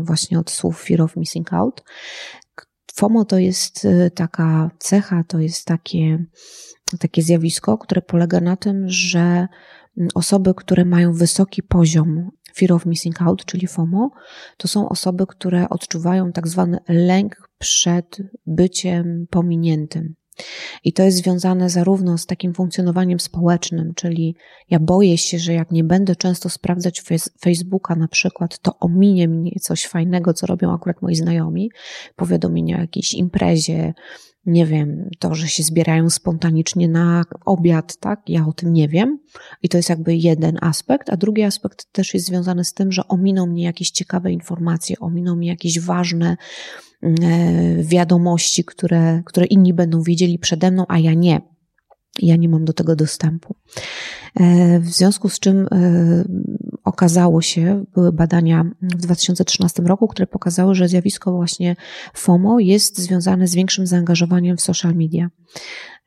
właśnie 0.00 0.38
od 0.38 0.50
słów 0.50 0.82
fear 0.82 1.02
of 1.02 1.16
missing 1.16 1.52
out. 1.52 1.84
FOMO 2.94 3.24
to 3.24 3.38
jest 3.38 3.86
taka 4.14 4.70
cecha, 4.78 5.24
to 5.24 5.38
jest 5.38 5.64
takie, 5.64 6.24
takie 6.98 7.22
zjawisko, 7.22 7.78
które 7.78 8.02
polega 8.02 8.40
na 8.40 8.56
tym, 8.56 8.84
że 8.88 9.48
osoby, 10.14 10.54
które 10.54 10.84
mają 10.84 11.12
wysoki 11.12 11.62
poziom 11.62 12.30
fear 12.56 12.72
of 12.72 12.86
missing 12.86 13.22
out, 13.22 13.44
czyli 13.44 13.66
FOMO, 13.66 14.10
to 14.56 14.68
są 14.68 14.88
osoby, 14.88 15.26
które 15.26 15.68
odczuwają 15.68 16.32
tak 16.32 16.48
zwany 16.48 16.78
lęk 16.88 17.50
przed 17.58 18.18
byciem 18.46 19.26
pominiętym. 19.30 20.14
I 20.84 20.92
to 20.92 21.02
jest 21.02 21.16
związane 21.18 21.70
zarówno 21.70 22.18
z 22.18 22.26
takim 22.26 22.54
funkcjonowaniem 22.54 23.20
społecznym, 23.20 23.92
czyli 23.94 24.36
ja 24.70 24.78
boję 24.80 25.18
się, 25.18 25.38
że 25.38 25.52
jak 25.52 25.70
nie 25.70 25.84
będę 25.84 26.16
często 26.16 26.48
sprawdzać 26.48 27.02
Facebooka 27.40 27.96
na 27.96 28.08
przykład, 28.08 28.58
to 28.58 28.78
ominie 28.78 29.28
mnie 29.28 29.52
coś 29.60 29.86
fajnego, 29.86 30.34
co 30.34 30.46
robią 30.46 30.74
akurat 30.74 31.02
moi 31.02 31.14
znajomi, 31.14 31.70
powiadomienia 32.16 32.76
o 32.76 32.80
jakiejś 32.80 33.14
imprezie, 33.14 33.94
nie 34.46 34.66
wiem, 34.66 35.10
to, 35.18 35.34
że 35.34 35.48
się 35.48 35.62
zbierają 35.62 36.10
spontanicznie 36.10 36.88
na 36.88 37.24
obiad, 37.44 37.96
tak? 37.96 38.20
Ja 38.28 38.46
o 38.46 38.52
tym 38.52 38.72
nie 38.72 38.88
wiem. 38.88 39.18
I 39.62 39.68
to 39.68 39.76
jest 39.76 39.88
jakby 39.88 40.16
jeden 40.16 40.58
aspekt, 40.60 41.10
a 41.10 41.16
drugi 41.16 41.42
aspekt 41.42 41.92
też 41.92 42.14
jest 42.14 42.26
związany 42.26 42.64
z 42.64 42.74
tym, 42.74 42.92
że 42.92 43.08
ominą 43.08 43.46
mnie 43.46 43.64
jakieś 43.64 43.90
ciekawe 43.90 44.32
informacje, 44.32 44.96
ominą 45.00 45.36
mnie 45.36 45.48
jakieś 45.48 45.80
ważne 45.80 46.36
mm, 47.02 47.16
e, 47.22 47.84
wiadomości, 47.84 48.64
które, 48.64 49.22
które 49.26 49.46
inni 49.46 49.74
będą 49.74 50.02
wiedzieli 50.02 50.38
przede 50.38 50.70
mną, 50.70 50.84
a 50.88 50.98
ja 50.98 51.14
nie. 51.14 51.40
Ja 52.22 52.36
nie 52.36 52.48
mam 52.48 52.64
do 52.64 52.72
tego 52.72 52.96
dostępu. 52.96 53.56
E, 54.40 54.80
w 54.80 54.88
związku 54.88 55.28
z 55.28 55.38
czym 55.38 55.68
e, 55.72 56.24
okazało 56.86 57.42
się, 57.42 57.84
były 57.94 58.12
badania 58.12 58.64
w 58.82 58.96
2013 58.96 59.82
roku, 59.82 60.08
które 60.08 60.26
pokazały, 60.26 60.74
że 60.74 60.88
zjawisko 60.88 61.32
właśnie 61.32 61.76
FOMO 62.14 62.60
jest 62.60 62.98
związane 62.98 63.48
z 63.48 63.54
większym 63.54 63.86
zaangażowaniem 63.86 64.56
w 64.56 64.60
social 64.60 64.94
media. 64.94 65.30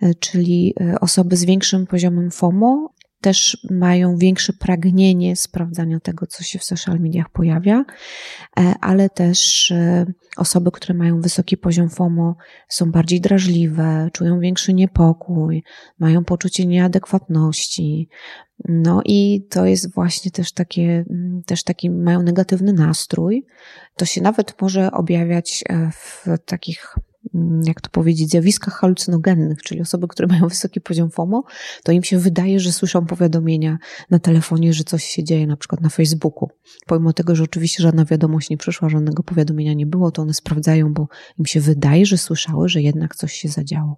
E, 0.02 0.14
czyli 0.14 0.76
osoby 1.02 1.38
z 1.38 1.46
większym 1.46 1.88
poziomem 1.88 2.32
FOMO 2.32 2.90
też 3.22 3.68
mają 3.70 4.18
większe 4.18 4.54
pragnienie 4.54 5.36
sprawdzania 5.36 6.00
tego, 6.00 6.28
co 6.28 6.44
się 6.44 6.60
w 6.60 6.64
social 6.64 7.00
mediach 7.00 7.30
pojawia, 7.30 7.86
e, 8.60 8.74
ale 8.82 9.10
też 9.10 9.72
e, 9.72 10.06
osoby, 10.38 10.72
które 10.72 10.94
mają 10.94 11.22
wysoki 11.22 11.58
poziom 11.58 11.90
FOMO, 11.90 12.36
są 12.70 12.92
bardziej 12.92 13.22
drażliwe, 13.22 14.10
czują 14.14 14.40
większy 14.40 14.74
niepokój, 14.74 15.64
mają 16.00 16.26
poczucie 16.26 16.66
nieadekwatności. 16.66 18.10
No 18.70 19.02
i 19.06 19.48
to 19.50 19.66
jest 19.66 19.94
właśnie 19.94 20.32
też 20.32 20.52
takie, 20.52 21.06
mm, 21.10 21.42
też 21.46 21.64
taki, 21.64 21.90
mają 21.90 22.24
negatywny 22.24 22.74
nastrój. 22.74 23.46
To 23.96 24.06
się 24.06 24.22
nawet 24.22 24.62
może 24.62 24.92
objawiać 24.92 25.64
e, 25.70 25.92
w 25.92 26.26
takich 26.46 26.96
jak 27.64 27.82
to 27.82 27.90
powiedzieć, 27.90 28.30
zjawiskach 28.30 28.74
halucynogennych, 28.74 29.64
czyli 29.64 29.82
osoby, 29.82 30.08
które 30.08 30.28
mają 30.28 30.48
wysoki 30.48 30.82
poziom 30.82 31.10
FOMO, 31.10 31.44
to 31.84 31.92
im 31.92 32.04
się 32.04 32.18
wydaje, 32.18 32.60
że 32.60 32.72
słyszą 32.72 33.06
powiadomienia 33.06 33.78
na 34.10 34.20
telefonie, 34.20 34.74
że 34.74 34.84
coś 34.84 35.04
się 35.04 35.24
dzieje 35.24 35.48
na 35.48 35.58
przykład 35.58 35.82
na 35.82 35.90
Facebooku. 35.90 36.50
Pomimo 36.86 37.14
tego, 37.14 37.36
że 37.36 37.44
oczywiście 37.44 37.84
żadna 37.84 38.06
wiadomość 38.06 38.50
nie 38.50 38.58
przyszła, 38.58 38.90
żadnego 38.90 39.24
powiadomienia 39.24 39.74
nie 39.74 39.86
było, 39.86 40.12
to 40.12 40.22
one 40.22 40.34
sprawdzają, 40.34 40.94
bo 40.94 41.08
im 41.40 41.46
się 41.46 41.60
wydaje, 41.60 42.06
że 42.06 42.18
słyszały, 42.18 42.70
że 42.70 42.82
jednak 42.82 43.16
coś 43.16 43.34
się 43.34 43.50
zadziało. 43.50 43.96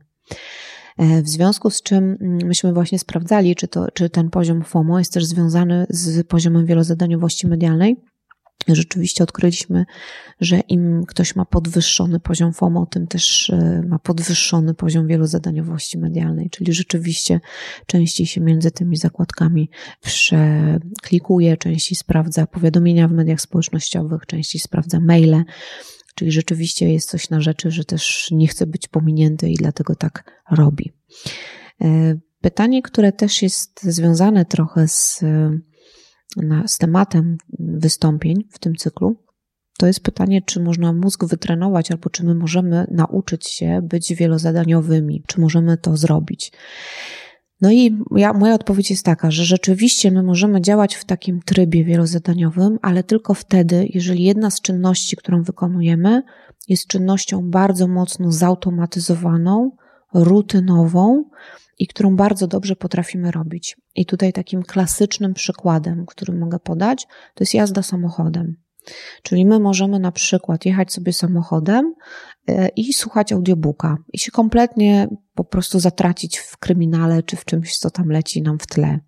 E, 0.97 1.21
w 1.21 1.29
związku 1.29 1.69
z 1.69 1.81
czym 1.81 2.17
mm, 2.21 2.47
myśmy 2.47 2.73
właśnie 2.73 2.99
sprawdzali, 2.99 3.55
czy, 3.55 3.67
to, 3.67 3.91
czy 3.93 4.09
ten 4.09 4.29
poziom 4.29 4.63
FOMO 4.63 4.99
jest 4.99 5.13
też 5.13 5.25
związany 5.25 5.85
z 5.89 6.27
poziomem 6.27 6.65
wielozadaniowości 6.65 7.47
medialnej 7.47 7.97
rzeczywiście 8.67 9.23
odkryliśmy, 9.23 9.85
że 10.39 10.59
im 10.59 11.03
ktoś 11.07 11.35
ma 11.35 11.45
podwyższony 11.45 12.19
poziom 12.19 12.53
FOMO, 12.53 12.85
tym 12.85 13.07
też 13.07 13.49
e, 13.49 13.81
ma 13.87 13.99
podwyższony 13.99 14.73
poziom 14.73 15.07
wielozadaniowości 15.07 15.97
medialnej, 15.97 16.49
czyli 16.49 16.73
rzeczywiście 16.73 17.39
częściej 17.85 18.27
się 18.27 18.41
między 18.41 18.71
tymi 18.71 18.97
zakładkami 18.97 19.69
przeklikuje, 20.01 21.57
częściej 21.57 21.95
sprawdza 21.95 22.47
powiadomienia 22.47 23.07
w 23.07 23.11
mediach 23.11 23.41
społecznościowych, 23.41 24.25
częściej 24.25 24.61
sprawdza 24.61 24.99
maile, 24.99 25.43
czyli 26.15 26.31
rzeczywiście 26.31 26.93
jest 26.93 27.09
coś 27.09 27.29
na 27.29 27.41
rzeczy, 27.41 27.71
że 27.71 27.85
też 27.85 28.27
nie 28.31 28.47
chce 28.47 28.67
być 28.67 28.87
pominięty 28.87 29.49
i 29.49 29.55
dlatego 29.55 29.95
tak 29.95 30.43
robi. 30.51 30.91
E, 31.81 32.15
pytanie, 32.41 32.81
które 32.81 33.11
też 33.11 33.41
jest 33.41 33.83
związane 33.83 34.45
trochę 34.45 34.87
z 34.87 35.23
na, 36.37 36.67
z 36.67 36.77
tematem 36.77 37.37
wystąpień 37.59 38.43
w 38.49 38.59
tym 38.59 38.75
cyklu, 38.75 39.15
to 39.77 39.87
jest 39.87 39.99
pytanie, 39.99 40.41
czy 40.41 40.59
można 40.59 40.93
mózg 40.93 41.25
wytrenować, 41.25 41.91
albo 41.91 42.09
czy 42.09 42.25
my 42.25 42.35
możemy 42.35 42.87
nauczyć 42.91 43.47
się 43.47 43.81
być 43.83 44.13
wielozadaniowymi, 44.13 45.23
czy 45.27 45.41
możemy 45.41 45.77
to 45.77 45.97
zrobić. 45.97 46.51
No 47.61 47.71
i 47.71 47.97
ja, 48.15 48.33
moja 48.33 48.53
odpowiedź 48.53 48.89
jest 48.89 49.05
taka, 49.05 49.31
że 49.31 49.45
rzeczywiście 49.45 50.11
my 50.11 50.23
możemy 50.23 50.61
działać 50.61 50.95
w 50.95 51.05
takim 51.05 51.41
trybie 51.45 51.83
wielozadaniowym, 51.83 52.79
ale 52.81 53.03
tylko 53.03 53.33
wtedy, 53.33 53.87
jeżeli 53.93 54.23
jedna 54.23 54.49
z 54.49 54.61
czynności, 54.61 55.15
którą 55.15 55.43
wykonujemy, 55.43 56.23
jest 56.67 56.87
czynnością 56.87 57.49
bardzo 57.49 57.87
mocno 57.87 58.31
zautomatyzowaną, 58.31 59.71
rutynową, 60.13 61.23
i 61.81 61.87
którą 61.87 62.15
bardzo 62.15 62.47
dobrze 62.47 62.75
potrafimy 62.75 63.31
robić. 63.31 63.77
I 63.95 64.05
tutaj 64.05 64.33
takim 64.33 64.63
klasycznym 64.63 65.33
przykładem, 65.33 66.05
który 66.05 66.33
mogę 66.33 66.59
podać, 66.59 67.05
to 67.05 67.43
jest 67.43 67.53
jazda 67.53 67.83
samochodem. 67.83 68.55
Czyli 69.23 69.45
my 69.45 69.59
możemy 69.59 69.99
na 69.99 70.11
przykład 70.11 70.65
jechać 70.65 70.93
sobie 70.93 71.13
samochodem 71.13 71.93
i 72.75 72.93
słuchać 72.93 73.31
audiobooka 73.31 73.97
i 74.13 74.19
się 74.19 74.31
kompletnie 74.31 75.07
po 75.35 75.43
prostu 75.43 75.79
zatracić 75.79 76.37
w 76.37 76.57
kryminale 76.57 77.23
czy 77.23 77.35
w 77.35 77.45
czymś, 77.45 77.77
co 77.77 77.89
tam 77.89 78.09
leci 78.09 78.41
nam 78.41 78.59
w 78.59 78.67
tle. 78.67 78.99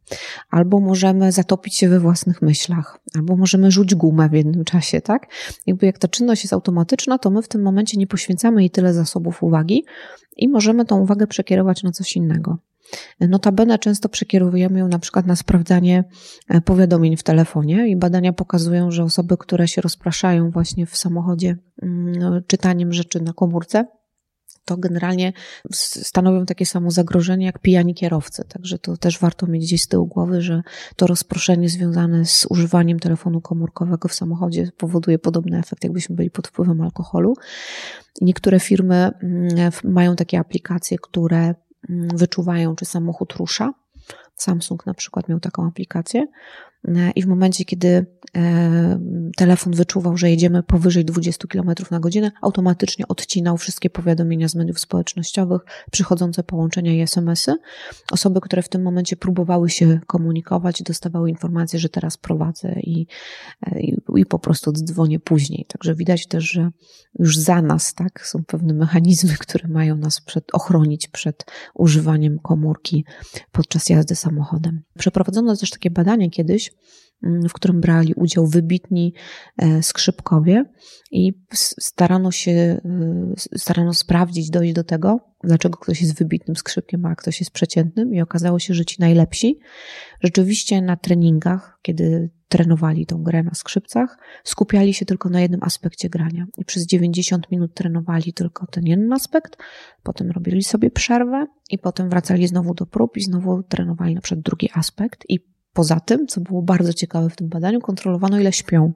Albo 0.49 0.79
możemy 0.79 1.32
zatopić 1.32 1.75
się 1.75 1.89
we 1.89 1.99
własnych 1.99 2.41
myślach, 2.41 2.99
albo 3.15 3.36
możemy 3.36 3.71
rzuć 3.71 3.95
gumę 3.95 4.29
w 4.29 4.34
jednym 4.34 4.63
czasie, 4.63 5.01
tak? 5.01 5.27
Jakby 5.67 5.86
jak 5.86 5.99
ta 5.99 6.08
czynność 6.08 6.43
jest 6.43 6.53
automatyczna, 6.53 7.17
to 7.17 7.29
my 7.29 7.41
w 7.41 7.47
tym 7.47 7.62
momencie 7.62 7.97
nie 7.97 8.08
poświęcamy 8.08 8.62
jej 8.62 8.69
tyle 8.69 8.93
zasobów 8.93 9.43
uwagi 9.43 9.86
i 10.38 10.49
możemy 10.49 10.86
tą 10.86 10.99
uwagę 10.99 11.27
przekierować 11.27 11.84
na 11.84 11.91
coś 11.91 12.15
innego. 12.15 12.58
Notabene 13.19 13.80
często 13.80 14.10
przekierowujemy 14.10 14.80
ją 14.80 14.88
na 14.88 15.00
przykład 15.00 15.26
na 15.26 15.36
sprawdzanie 15.36 16.04
e, 16.50 16.62
powiadomień 16.62 17.17
w 17.17 17.24
telefonie 17.24 17.88
i 17.88 17.96
badania 17.96 18.34
pokazują, 18.34 18.91
że 18.91 19.04
osoby, 19.04 19.38
które 19.38 19.67
się 19.67 19.82
rozpraszają 19.82 20.52
właśnie 20.52 20.86
w 20.86 20.98
samochodzie 20.98 21.58
mm, 21.82 22.43
czytaniem 22.48 22.93
rzeczy 22.93 23.22
na 23.22 23.34
komórce, 23.34 23.86
to 24.65 24.78
generalnie 24.78 25.34
stanowią 25.72 26.46
takie 26.46 26.65
samo 26.65 26.91
zagrożenie 26.91 27.46
jak 27.46 27.60
pijani 27.60 27.96
kierowcy. 27.96 28.43
Także 28.50 28.80
to 28.80 28.98
też 28.98 29.19
warto 29.19 29.48
mieć 29.48 29.63
gdzieś 29.63 29.82
z 29.82 29.88
tyłu 29.88 30.08
głowy, 30.08 30.41
że 30.41 30.62
to 30.96 31.08
rozproszenie 31.08 31.69
związane 31.69 32.26
z 32.26 32.46
używaniem 32.50 33.00
telefonu 33.00 33.41
komórkowego 33.41 34.08
w 34.08 34.13
samochodzie 34.13 34.72
powoduje 34.78 35.19
podobny 35.19 35.60
efekt, 35.60 35.84
jakbyśmy 35.84 36.15
byli 36.15 36.32
pod 36.32 36.48
wpływem 36.48 36.82
alkoholu. 36.82 37.34
Niektóre 38.22 38.60
firmy 38.60 39.12
mm, 39.24 39.72
mają 39.84 40.15
takie 40.15 40.39
aplikacje, 40.39 40.98
które 41.02 41.56
wyczuwają, 41.89 42.76
czy 42.76 42.86
samochód 42.86 43.34
rusza. 43.34 43.74
Samsung 44.36 44.86
na 44.86 44.93
przykład 44.93 45.30
miał 45.30 45.39
taką 45.39 45.67
aplikację 45.67 46.28
i 47.15 47.22
w 47.22 47.28
momencie, 47.28 47.65
kiedy 47.65 48.06
e, 48.36 49.00
telefon 49.38 49.74
wyczuwał, 49.74 50.17
że 50.17 50.30
jedziemy 50.30 50.63
powyżej 50.63 51.06
20 51.06 51.48
km 51.48 51.72
na 51.91 52.00
godzinę, 52.00 52.32
automatycznie 52.41 53.08
odcinał 53.08 53.58
wszystkie 53.58 53.89
powiadomienia 53.89 54.48
z 54.48 54.56
mediów 54.56 54.80
społecznościowych, 54.80 55.62
przychodzące 55.91 56.43
połączenia 56.43 56.93
i 56.93 57.02
SMS-y. 57.02 57.56
Osoby, 58.12 58.41
które 58.41 58.62
w 58.62 58.69
tym 58.69 58.82
momencie 58.82 59.15
próbowały 59.15 59.69
się 59.69 60.00
komunikować, 60.08 60.84
dostawały 60.84 61.30
informację, 61.30 61.80
że 61.80 61.89
teraz 61.89 62.17
prowadzę 62.17 62.74
i, 62.80 63.08
e, 63.62 63.80
i, 63.80 63.98
i 64.15 64.26
po 64.26 64.39
prostu 64.39 64.72
dzwonię 64.72 65.19
później. 65.19 65.65
Także 65.67 65.96
widać 65.96 66.28
też, 66.28 66.43
że 66.43 66.69
już 67.19 67.38
za 67.38 67.62
nas, 67.62 67.93
tak, 67.93 68.28
są 68.28 68.43
pewne 68.43 68.74
mechanizmy, 68.74 69.34
które 69.39 69.67
mają 69.67 69.98
nas 69.98 70.22
przed, 70.22 70.46
ochronić 70.54 71.08
przed 71.08 71.46
używaniem 71.74 72.39
komórki 72.39 73.06
podczas 73.52 73.89
jazdy 73.89 74.15
samochodem. 74.15 74.82
Przeprowadzono 74.98 75.58
też 75.58 75.69
takie 75.69 75.91
badanie 75.91 76.30
kiedyś, 76.30 76.72
w 77.23 77.53
którym 77.53 77.81
brali 77.81 78.13
udział 78.13 78.47
wybitni 78.47 79.13
e, 79.57 79.83
skrzypkowie 79.83 80.65
i 81.12 81.33
starano 81.53 82.31
się, 82.31 82.51
e, 82.51 82.79
starano 83.57 83.93
sprawdzić, 83.93 84.49
dojść 84.49 84.73
do 84.73 84.83
tego, 84.83 85.19
dlaczego 85.43 85.77
ktoś 85.77 86.01
jest 86.01 86.17
wybitnym 86.17 86.55
skrzypkiem, 86.55 87.05
a 87.05 87.15
ktoś 87.15 87.39
jest 87.39 87.51
przeciętnym 87.51 88.13
i 88.13 88.21
okazało 88.21 88.59
się, 88.59 88.73
że 88.73 88.86
ci 88.86 88.95
najlepsi 88.99 89.59
rzeczywiście 90.21 90.81
na 90.81 90.97
treningach, 90.97 91.79
kiedy 91.81 92.29
trenowali 92.47 93.05
tą 93.05 93.23
grę 93.23 93.43
na 93.43 93.53
skrzypcach, 93.53 94.17
skupiali 94.43 94.93
się 94.93 95.05
tylko 95.05 95.29
na 95.29 95.41
jednym 95.41 95.63
aspekcie 95.63 96.09
grania 96.09 96.45
i 96.57 96.65
przez 96.65 96.86
90 96.86 97.51
minut 97.51 97.73
trenowali 97.73 98.33
tylko 98.33 98.67
ten 98.67 98.86
jeden 98.86 99.13
aspekt, 99.13 99.57
potem 100.03 100.31
robili 100.31 100.63
sobie 100.63 100.91
przerwę 100.91 101.47
i 101.69 101.77
potem 101.77 102.09
wracali 102.09 102.47
znowu 102.47 102.73
do 102.73 102.86
prób 102.86 103.17
i 103.17 103.21
znowu 103.21 103.63
trenowali 103.63 104.15
na 104.15 104.21
przykład 104.21 104.45
drugi 104.45 104.69
aspekt 104.73 105.25
i 105.29 105.53
Poza 105.73 105.99
tym, 105.99 106.27
co 106.27 106.41
było 106.41 106.62
bardzo 106.62 106.93
ciekawe 106.93 107.29
w 107.29 107.36
tym 107.36 107.49
badaniu, 107.49 107.79
kontrolowano 107.79 108.39
ile 108.39 108.53
śpią. 108.53 108.93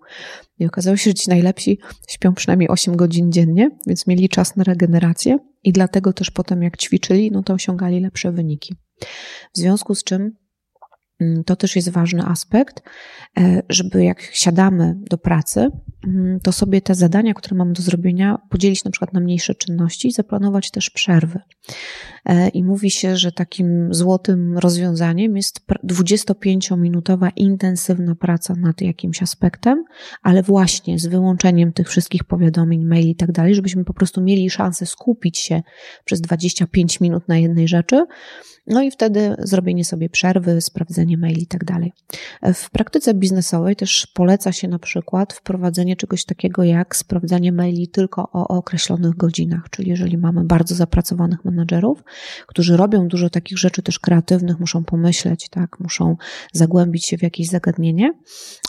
I 0.60 0.66
okazało 0.66 0.98
się, 0.98 1.10
że 1.10 1.14
ci 1.14 1.30
najlepsi 1.30 1.80
śpią 2.08 2.34
przynajmniej 2.34 2.70
8 2.70 2.96
godzin 2.96 3.32
dziennie, 3.32 3.70
więc 3.88 4.08
mieli 4.08 4.30
czas 4.30 4.56
na 4.56 4.64
regenerację 4.64 5.38
i 5.64 5.72
dlatego 5.72 6.14
też 6.14 6.32
potem 6.32 6.64
jak 6.64 6.78
ćwiczyli, 6.78 7.32
no 7.32 7.44
to 7.44 7.54
osiągali 7.54 8.00
lepsze 8.00 8.32
wyniki. 8.32 8.76
W 9.54 9.58
związku 9.58 9.96
z 9.96 10.04
czym 10.04 10.32
to 11.46 11.56
też 11.56 11.76
jest 11.76 11.90
ważny 11.90 12.24
aspekt, 12.24 12.84
e, 13.40 13.62
żeby 13.70 14.04
jak 14.04 14.22
siadamy 14.22 14.96
do 15.10 15.18
pracy, 15.18 15.70
mm, 16.08 16.40
to 16.40 16.52
sobie 16.52 16.82
te 16.82 16.96
zadania, 16.96 17.34
które 17.34 17.56
mamy 17.56 17.74
do 17.74 17.82
zrobienia, 17.82 18.38
podzielić 18.50 18.84
na 18.84 18.92
przykład 18.92 19.14
na 19.14 19.20
mniejsze 19.20 19.56
czynności 19.56 20.08
i 20.08 20.12
zaplanować 20.12 20.72
też 20.72 20.90
przerwy. 20.90 21.40
E, 22.26 22.50
I 22.50 22.64
mówi 22.64 22.92
się, 22.92 23.18
że 23.18 23.32
takim 23.32 23.94
złotym 23.94 24.58
rozwiązaniem 24.58 25.36
jest 25.36 25.62
25-minutowa 25.84 27.32
intensywna 27.36 28.16
praca 28.16 28.56
nad 28.56 28.82
jakimś 28.82 29.24
aspektem, 29.24 29.84
ale 30.22 30.44
właśnie 30.44 31.00
z 31.00 31.08
wyłączeniem 31.08 31.74
tych 31.74 31.90
wszystkich 31.90 32.24
powiadomień, 32.24 32.86
maili 32.86 33.12
i 33.12 33.16
tak 33.16 33.32
dalej, 33.32 33.56
żebyśmy 33.56 33.86
po 33.86 33.94
prostu 33.94 34.22
mieli 34.22 34.50
szansę 34.50 34.86
skupić 34.86 35.38
się 35.38 35.62
przez 36.06 36.22
25 36.22 37.00
minut 37.00 37.28
na 37.28 37.38
jednej 37.38 37.68
rzeczy, 37.68 38.06
no 38.68 38.82
i 38.82 38.92
wtedy 38.92 39.36
zrobienie 39.40 39.86
sobie 39.86 40.10
przerwy, 40.10 40.62
sprawdzenie 40.62 41.07
maili 41.16 41.44
i 41.44 41.48
tak 41.48 41.64
dalej. 41.66 41.94
W 42.54 42.70
praktyce 42.70 43.14
biznesowej 43.14 43.76
też 43.76 44.08
poleca 44.14 44.52
się 44.52 44.68
na 44.68 44.80
przykład 44.80 45.34
wprowadzenie 45.34 45.96
czegoś 45.96 46.26
takiego 46.26 46.64
jak 46.64 46.96
sprawdzanie 46.96 47.52
maili 47.52 47.88
tylko 47.88 48.30
o 48.34 48.48
określonych 48.48 49.16
godzinach, 49.16 49.70
czyli 49.70 49.90
jeżeli 49.90 50.18
mamy 50.18 50.44
bardzo 50.44 50.76
zapracowanych 50.76 51.46
menadżerów, 51.46 52.04
którzy 52.48 52.78
robią 52.78 53.08
dużo 53.08 53.30
takich 53.30 53.58
rzeczy 53.58 53.82
też 53.82 54.00
kreatywnych, 54.00 54.60
muszą 54.60 54.84
pomyśleć, 54.84 55.50
tak, 55.50 55.80
muszą 55.80 56.18
zagłębić 56.54 57.06
się 57.06 57.18
w 57.18 57.24
jakieś 57.24 57.48
zagadnienie, 57.48 58.12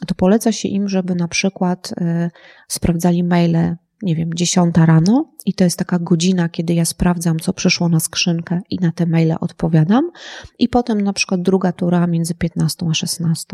to 0.07 0.15
poleca 0.15 0.53
się 0.53 0.69
im, 0.69 0.89
żeby 0.89 1.15
na 1.15 1.29
przykład 1.29 1.93
y, 2.01 2.31
sprawdzali 2.69 3.25
maile 3.25 3.77
nie 4.03 4.17
wiem, 4.17 4.35
dziesiąta 4.35 4.87
rano 4.87 5.33
i 5.49 5.55
to 5.55 5.65
jest 5.65 5.79
taka 5.79 5.99
godzina, 5.99 6.49
kiedy 6.49 6.75
ja 6.75 6.85
sprawdzam, 6.85 7.39
co 7.39 7.53
przyszło 7.53 7.89
na 7.89 8.01
skrzynkę 8.01 8.61
i 8.71 8.77
na 8.77 8.93
te 8.93 9.07
maile 9.07 9.35
odpowiadam 9.41 10.11
i 10.59 10.69
potem 10.69 11.01
na 11.01 11.13
przykład 11.13 11.43
druga 11.43 11.73
tura 11.73 12.07
między 12.07 12.35
15 12.35 12.87
a 12.91 12.95
16. 12.95 13.47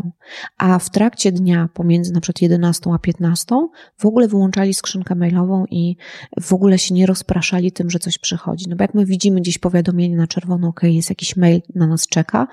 A 0.57 0.79
w 0.79 0.89
trakcie 0.89 1.31
dnia 1.31 1.69
pomiędzy 1.73 2.13
na 2.13 2.21
przykład 2.21 2.41
11 2.41 2.91
a 2.93 2.99
15 2.99 3.55
w 3.97 4.05
ogóle 4.05 4.27
wyłączali 4.27 4.73
skrzynkę 4.73 5.15
mailową 5.15 5.65
i 5.71 5.97
w 6.41 6.53
ogóle 6.53 6.79
się 6.79 6.93
nie 6.93 7.05
rozpraszali 7.05 7.71
tym, 7.71 7.89
że 7.89 7.99
coś 7.99 8.17
przychodzi. 8.17 8.65
No 8.69 8.75
bo 8.75 8.83
jak 8.83 8.93
my 8.93 9.05
widzimy 9.05 9.41
gdzieś 9.41 9.57
powiadomienie 9.57 10.17
na 10.17 10.27
czerwono, 10.27 10.67
ok, 10.67 10.83
jest 10.83 11.09
jakiś 11.09 11.35
mail 11.35 11.61
na 11.75 11.87
nas 11.87 12.07
czeka, 12.07 12.47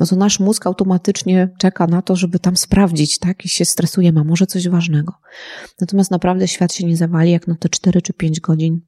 no 0.00 0.06
to 0.06 0.16
nasz 0.16 0.40
mózg 0.40 0.66
automatycznie 0.66 1.48
czeka 1.58 1.86
na 1.86 2.02
to, 2.02 2.16
żeby 2.16 2.38
tam 2.38 2.56
sprawdzić, 2.56 3.18
tak? 3.18 3.44
I 3.44 3.48
się 3.48 3.64
stresuje, 3.64 4.12
ma 4.12 4.24
może 4.24 4.46
coś 4.46 4.68
ważnego. 4.68 5.14
Natomiast 5.80 6.10
naprawdę 6.10 6.48
świat 6.48 6.72
się 6.72 6.86
nie 6.86 6.96
zawali, 6.96 7.30
jak 7.30 7.46
na 7.46 7.54
te 7.54 7.68
4 7.68 8.02
czy 8.02 8.12
5 8.12 8.40
godzin 8.40 8.87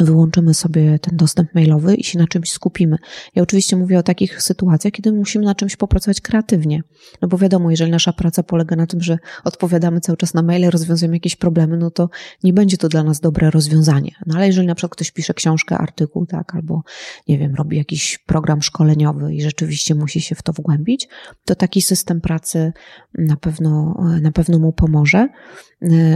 wyłączymy 0.00 0.54
sobie 0.54 0.98
ten 0.98 1.16
dostęp 1.16 1.54
mailowy 1.54 1.94
i 1.94 2.04
się 2.04 2.18
na 2.18 2.26
czymś 2.26 2.50
skupimy. 2.50 2.96
Ja 3.34 3.42
oczywiście 3.42 3.76
mówię 3.76 3.98
o 3.98 4.02
takich 4.02 4.42
sytuacjach, 4.42 4.92
kiedy 4.92 5.12
musimy 5.12 5.44
na 5.44 5.54
czymś 5.54 5.76
popracować 5.76 6.20
kreatywnie. 6.20 6.82
No 7.22 7.28
bo 7.28 7.38
wiadomo, 7.38 7.70
jeżeli 7.70 7.90
nasza 7.90 8.12
praca 8.12 8.42
polega 8.42 8.76
na 8.76 8.86
tym, 8.86 9.00
że 9.00 9.18
odpowiadamy 9.44 10.00
cały 10.00 10.16
czas 10.16 10.34
na 10.34 10.42
maile, 10.42 10.70
rozwiązujemy 10.70 11.16
jakieś 11.16 11.36
problemy, 11.36 11.76
no 11.76 11.90
to 11.90 12.10
nie 12.44 12.52
będzie 12.52 12.76
to 12.76 12.88
dla 12.88 13.02
nas 13.02 13.20
dobre 13.20 13.50
rozwiązanie. 13.50 14.10
No 14.26 14.36
ale 14.36 14.46
jeżeli 14.46 14.66
na 14.66 14.74
przykład 14.74 14.92
ktoś 14.92 15.10
pisze 15.10 15.34
książkę, 15.34 15.78
artykuł, 15.78 16.26
tak, 16.26 16.54
albo 16.54 16.82
nie 17.28 17.38
wiem, 17.38 17.54
robi 17.54 17.76
jakiś 17.76 18.18
program 18.18 18.62
szkoleniowy 18.62 19.34
i 19.34 19.42
rzeczywiście 19.42 19.94
musi 19.94 20.20
się 20.20 20.34
w 20.34 20.42
to 20.42 20.52
wgłębić, 20.52 21.08
to 21.44 21.54
taki 21.54 21.82
system 21.82 22.20
pracy 22.20 22.72
na 23.18 23.36
pewno, 23.36 24.02
na 24.22 24.32
pewno 24.32 24.58
mu 24.58 24.72
pomoże. 24.72 25.28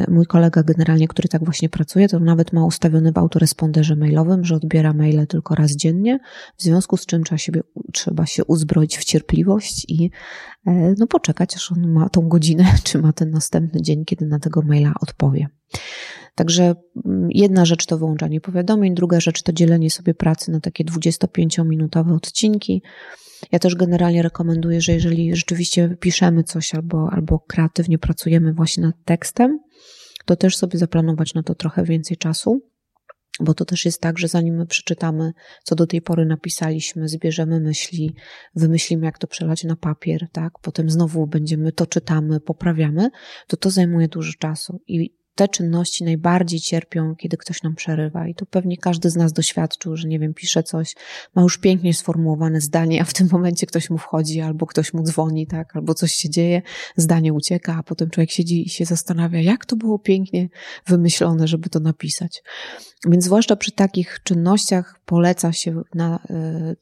Mój 0.09 0.27
kolega 0.27 0.63
generalnie, 0.63 1.09
który 1.09 1.29
tak 1.29 1.45
właśnie 1.45 1.69
pracuje, 1.69 2.09
to 2.09 2.21
nawet 2.21 2.53
ma 2.53 2.65
ustawiony 2.65 3.13
w 3.13 3.19
autoresponderze 3.19 3.97
mailowym, 3.97 4.45
że 4.45 4.55
odbiera 4.55 4.93
maile 4.93 5.27
tylko 5.27 5.55
raz 5.55 5.77
dziennie, 5.77 6.19
w 6.57 6.63
związku 6.63 6.97
z 6.97 7.07
czym 7.07 7.25
trzeba, 7.25 7.39
siebie, 7.39 7.61
trzeba 7.93 8.27
się 8.27 8.45
uzbroić 8.45 8.99
w 8.99 9.05
cierpliwość 9.05 9.87
i 9.89 10.11
e, 10.67 10.95
no, 10.99 11.07
poczekać, 11.07 11.57
aż 11.57 11.73
on 11.73 11.89
ma 11.89 12.09
tą 12.09 12.29
godzinę, 12.29 12.65
czy 12.85 12.99
ma 12.99 13.13
ten 13.13 13.31
następny 13.31 13.83
dzień, 13.83 14.05
kiedy 14.05 14.27
na 14.27 14.39
tego 14.39 14.63
maila 14.63 14.93
odpowie. 15.01 15.49
Także 16.35 16.75
mm, 17.07 17.29
jedna 17.31 17.65
rzecz 17.65 17.87
to 17.87 17.99
wyłączanie 17.99 18.41
powiadomień, 18.41 18.95
druga 18.95 19.21
rzecz 19.21 19.43
to 19.43 19.53
dzielenie 19.53 19.91
sobie 19.91 20.15
pracy 20.15 20.51
na 20.51 20.61
takie 20.61 20.85
25-minutowe 20.85 22.15
odcinki. 22.15 22.83
Ja 23.53 23.59
też 23.59 23.75
generalnie 23.75 24.23
rekomenduję, 24.23 24.81
że 24.81 24.93
jeżeli 24.93 25.37
rzeczywiście 25.37 25.97
piszemy 26.01 26.43
coś 26.43 26.75
albo, 26.75 27.09
albo 27.13 27.39
kreatywnie 27.39 27.99
pracujemy 27.99 28.53
właśnie 28.53 28.83
nad 28.83 28.95
tekstem, 29.05 29.59
to 30.25 30.37
też 30.37 30.57
sobie 30.57 30.79
zaplanować 30.79 31.35
na 31.35 31.43
to 31.43 31.55
trochę 31.55 31.85
więcej 31.85 32.17
czasu, 32.17 32.61
bo 33.41 33.55
to 33.55 33.65
też 33.65 33.85
jest 33.85 34.01
tak, 34.01 34.19
że 34.19 34.29
zanim 34.29 34.57
my 34.57 34.67
przeczytamy, 34.67 35.33
co 35.65 35.75
do 35.75 35.87
tej 35.87 36.03
pory 36.03 36.27
napisaliśmy, 36.27 37.09
zbierzemy 37.09 37.61
myśli, 37.61 38.15
wymyślimy, 38.55 39.07
jak 39.07 39.19
to 39.19 39.27
przelać 39.27 39.65
na 39.65 39.77
papier, 39.77 40.27
tak? 40.33 40.53
Potem 40.63 40.91
znowu 40.91 41.27
będziemy 41.27 41.73
to 41.73 41.87
czytamy, 41.87 42.41
poprawiamy, 42.41 43.11
to 43.47 43.57
to 43.57 43.71
zajmuje 43.71 44.09
dużo 44.09 44.33
czasu. 44.39 44.81
I 44.87 45.16
te 45.37 45.49
czynności 45.49 46.05
najbardziej 46.05 46.61
cierpią, 46.61 47.17
kiedy 47.17 47.37
ktoś 47.37 47.63
nam 47.63 47.75
przerywa. 47.75 48.29
I 48.29 48.35
to 48.35 48.47
pewnie 48.47 48.77
każdy 48.77 49.11
z 49.11 49.17
nas 49.17 49.33
doświadczył, 49.33 49.97
że 49.97 50.09
nie 50.09 50.19
wiem, 50.19 50.35
pisze 50.35 50.63
coś, 50.63 50.95
ma 51.35 51.43
już 51.43 51.59
pięknie 51.59 51.95
sformułowane 51.95 52.61
zdanie, 52.61 53.03
a 53.03 53.05
w 53.05 53.13
tym 53.13 53.29
momencie 53.33 53.67
ktoś 53.67 53.91
mu 53.91 53.99
wchodzi, 53.99 54.41
albo 54.41 54.67
ktoś 54.67 54.95
mu 54.95 55.03
dzwoni, 55.03 55.47
tak, 55.47 55.77
albo 55.77 55.95
coś 55.95 56.13
się 56.13 56.31
dzieje, 56.31 56.63
zdanie 56.97 57.33
ucieka, 57.33 57.77
a 57.79 57.83
potem 57.83 58.11
człowiek 58.11 58.31
siedzi 58.31 58.67
i 58.67 58.69
się 58.69 58.85
zastanawia, 58.85 59.41
jak 59.41 59.67
to 59.67 59.77
było 59.77 59.99
pięknie 59.99 60.49
wymyślone, 60.87 61.49
żeby 61.49 61.69
to 61.69 61.81
napisać. 61.81 62.43
Więc 63.09 63.25
zwłaszcza 63.25 63.57
przy 63.57 63.73
takich 63.73 64.21
czynnościach 64.23 65.01
poleca 65.05 65.53
się 65.53 65.83
na 65.95 66.19
e, 66.31 66.77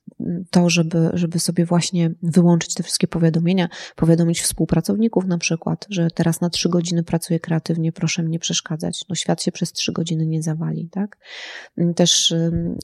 to, 0.51 0.71
żeby, 0.71 1.11
żeby 1.13 1.39
sobie 1.39 1.67
właśnie 1.67 2.11
wyłączyć 2.23 2.75
te 2.75 2.83
wszystkie 2.83 3.07
powiadomienia, 3.07 3.69
powiadomić 3.97 4.41
współpracowników 4.43 5.27
na 5.27 5.39
przykład, 5.39 5.87
że 5.91 6.09
teraz 6.11 6.41
na 6.41 6.51
trzy 6.51 6.69
godziny 6.69 7.03
pracuję 7.03 7.41
kreatywnie, 7.41 7.93
proszę 7.93 8.23
mnie 8.23 8.39
przeszkadzać. 8.45 9.05
No 9.09 9.15
świat 9.15 9.43
się 9.43 9.53
przez 9.53 9.73
trzy 9.73 9.93
godziny 9.93 10.27
nie 10.27 10.43
zawali, 10.43 10.89
tak? 10.91 11.19
Też 11.97 12.35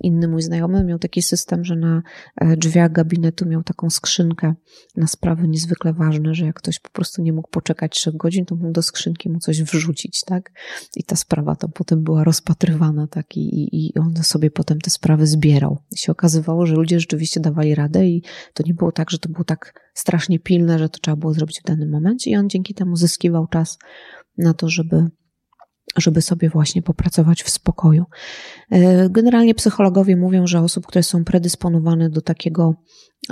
inny 0.03 0.29
mój 0.29 0.43
znajomy 0.43 0.85
miał 0.85 0.99
taki 0.99 1.23
system, 1.23 1.65
że 1.65 1.77
na 1.77 2.03
e, 2.37 2.57
drzwiach 2.57 2.93
gabinetu 2.93 3.49
miał 3.49 3.63
taką 3.63 3.91
skrzynkę 3.91 4.55
na 4.97 5.07
sprawy 5.07 5.49
niezwykle 5.49 5.93
ważne, 5.93 6.35
że 6.35 6.47
jak 6.47 6.57
ktoś 6.57 6.79
po 6.79 6.91
prostu 6.91 7.23
nie 7.23 7.33
mógł 7.33 7.51
poczekać 7.51 7.93
trzech 7.93 8.17
godzin, 8.17 8.45
to 8.45 8.57
mógł 8.57 8.73
do 8.73 8.83
skrzynki 8.83 9.31
mu 9.31 9.39
coś 9.39 9.63
wrzucić, 9.63 10.21
tak? 10.27 10.53
I 10.97 11.05
ta 11.05 11.17
sprawa 11.17 11.57
tam 11.57 11.71
potem 11.75 12.03
była 12.03 12.25
rozpatrywana, 12.25 13.07
tak? 13.07 13.37
I, 13.37 13.69
i 13.73 13.99
on 13.99 14.15
sobie 14.23 14.51
potem 14.51 14.81
te 14.81 14.91
sprawy 14.91 15.27
zbierał. 15.27 15.79
I 15.91 15.99
się 15.99 16.13
okazywało, 16.13 16.67
że 16.67 16.75
ludzie 16.75 17.01
rzeczywiście 17.01 17.41
dawali 17.41 17.75
radę 17.75 18.07
i 18.07 18.23
to 18.55 18.63
nie 18.67 18.75
było 18.75 18.93
tak, 18.93 19.11
że 19.11 19.19
to 19.19 19.29
było 19.29 19.45
tak 19.45 19.91
strasznie 19.95 20.39
pilne, 20.39 20.79
że 20.79 20.89
to 20.89 20.99
trzeba 20.99 21.17
było 21.17 21.35
zrobić 21.35 21.61
w 21.61 21.67
danym 21.67 21.91
momencie 21.91 22.31
i 22.31 22.37
on 22.37 22.49
dzięki 22.49 22.75
temu 22.75 22.97
zyskiwał 22.97 23.47
czas 23.47 23.79
na 24.39 24.55
to, 24.55 24.69
żeby 24.69 25.11
żeby 25.97 26.23
sobie 26.23 26.49
właśnie 26.49 26.83
popracować 26.83 27.43
w 27.43 27.51
spokoju. 27.51 28.05
E, 28.71 29.11
generalnie 29.11 29.55
psychologowie 29.55 30.17
mówią, 30.17 30.47
że 30.47 30.61
osób, 30.61 30.87
które 30.87 31.03
są 31.03 31.25
predysponowane 31.25 32.11
do 32.11 32.23
takiego 32.23 32.75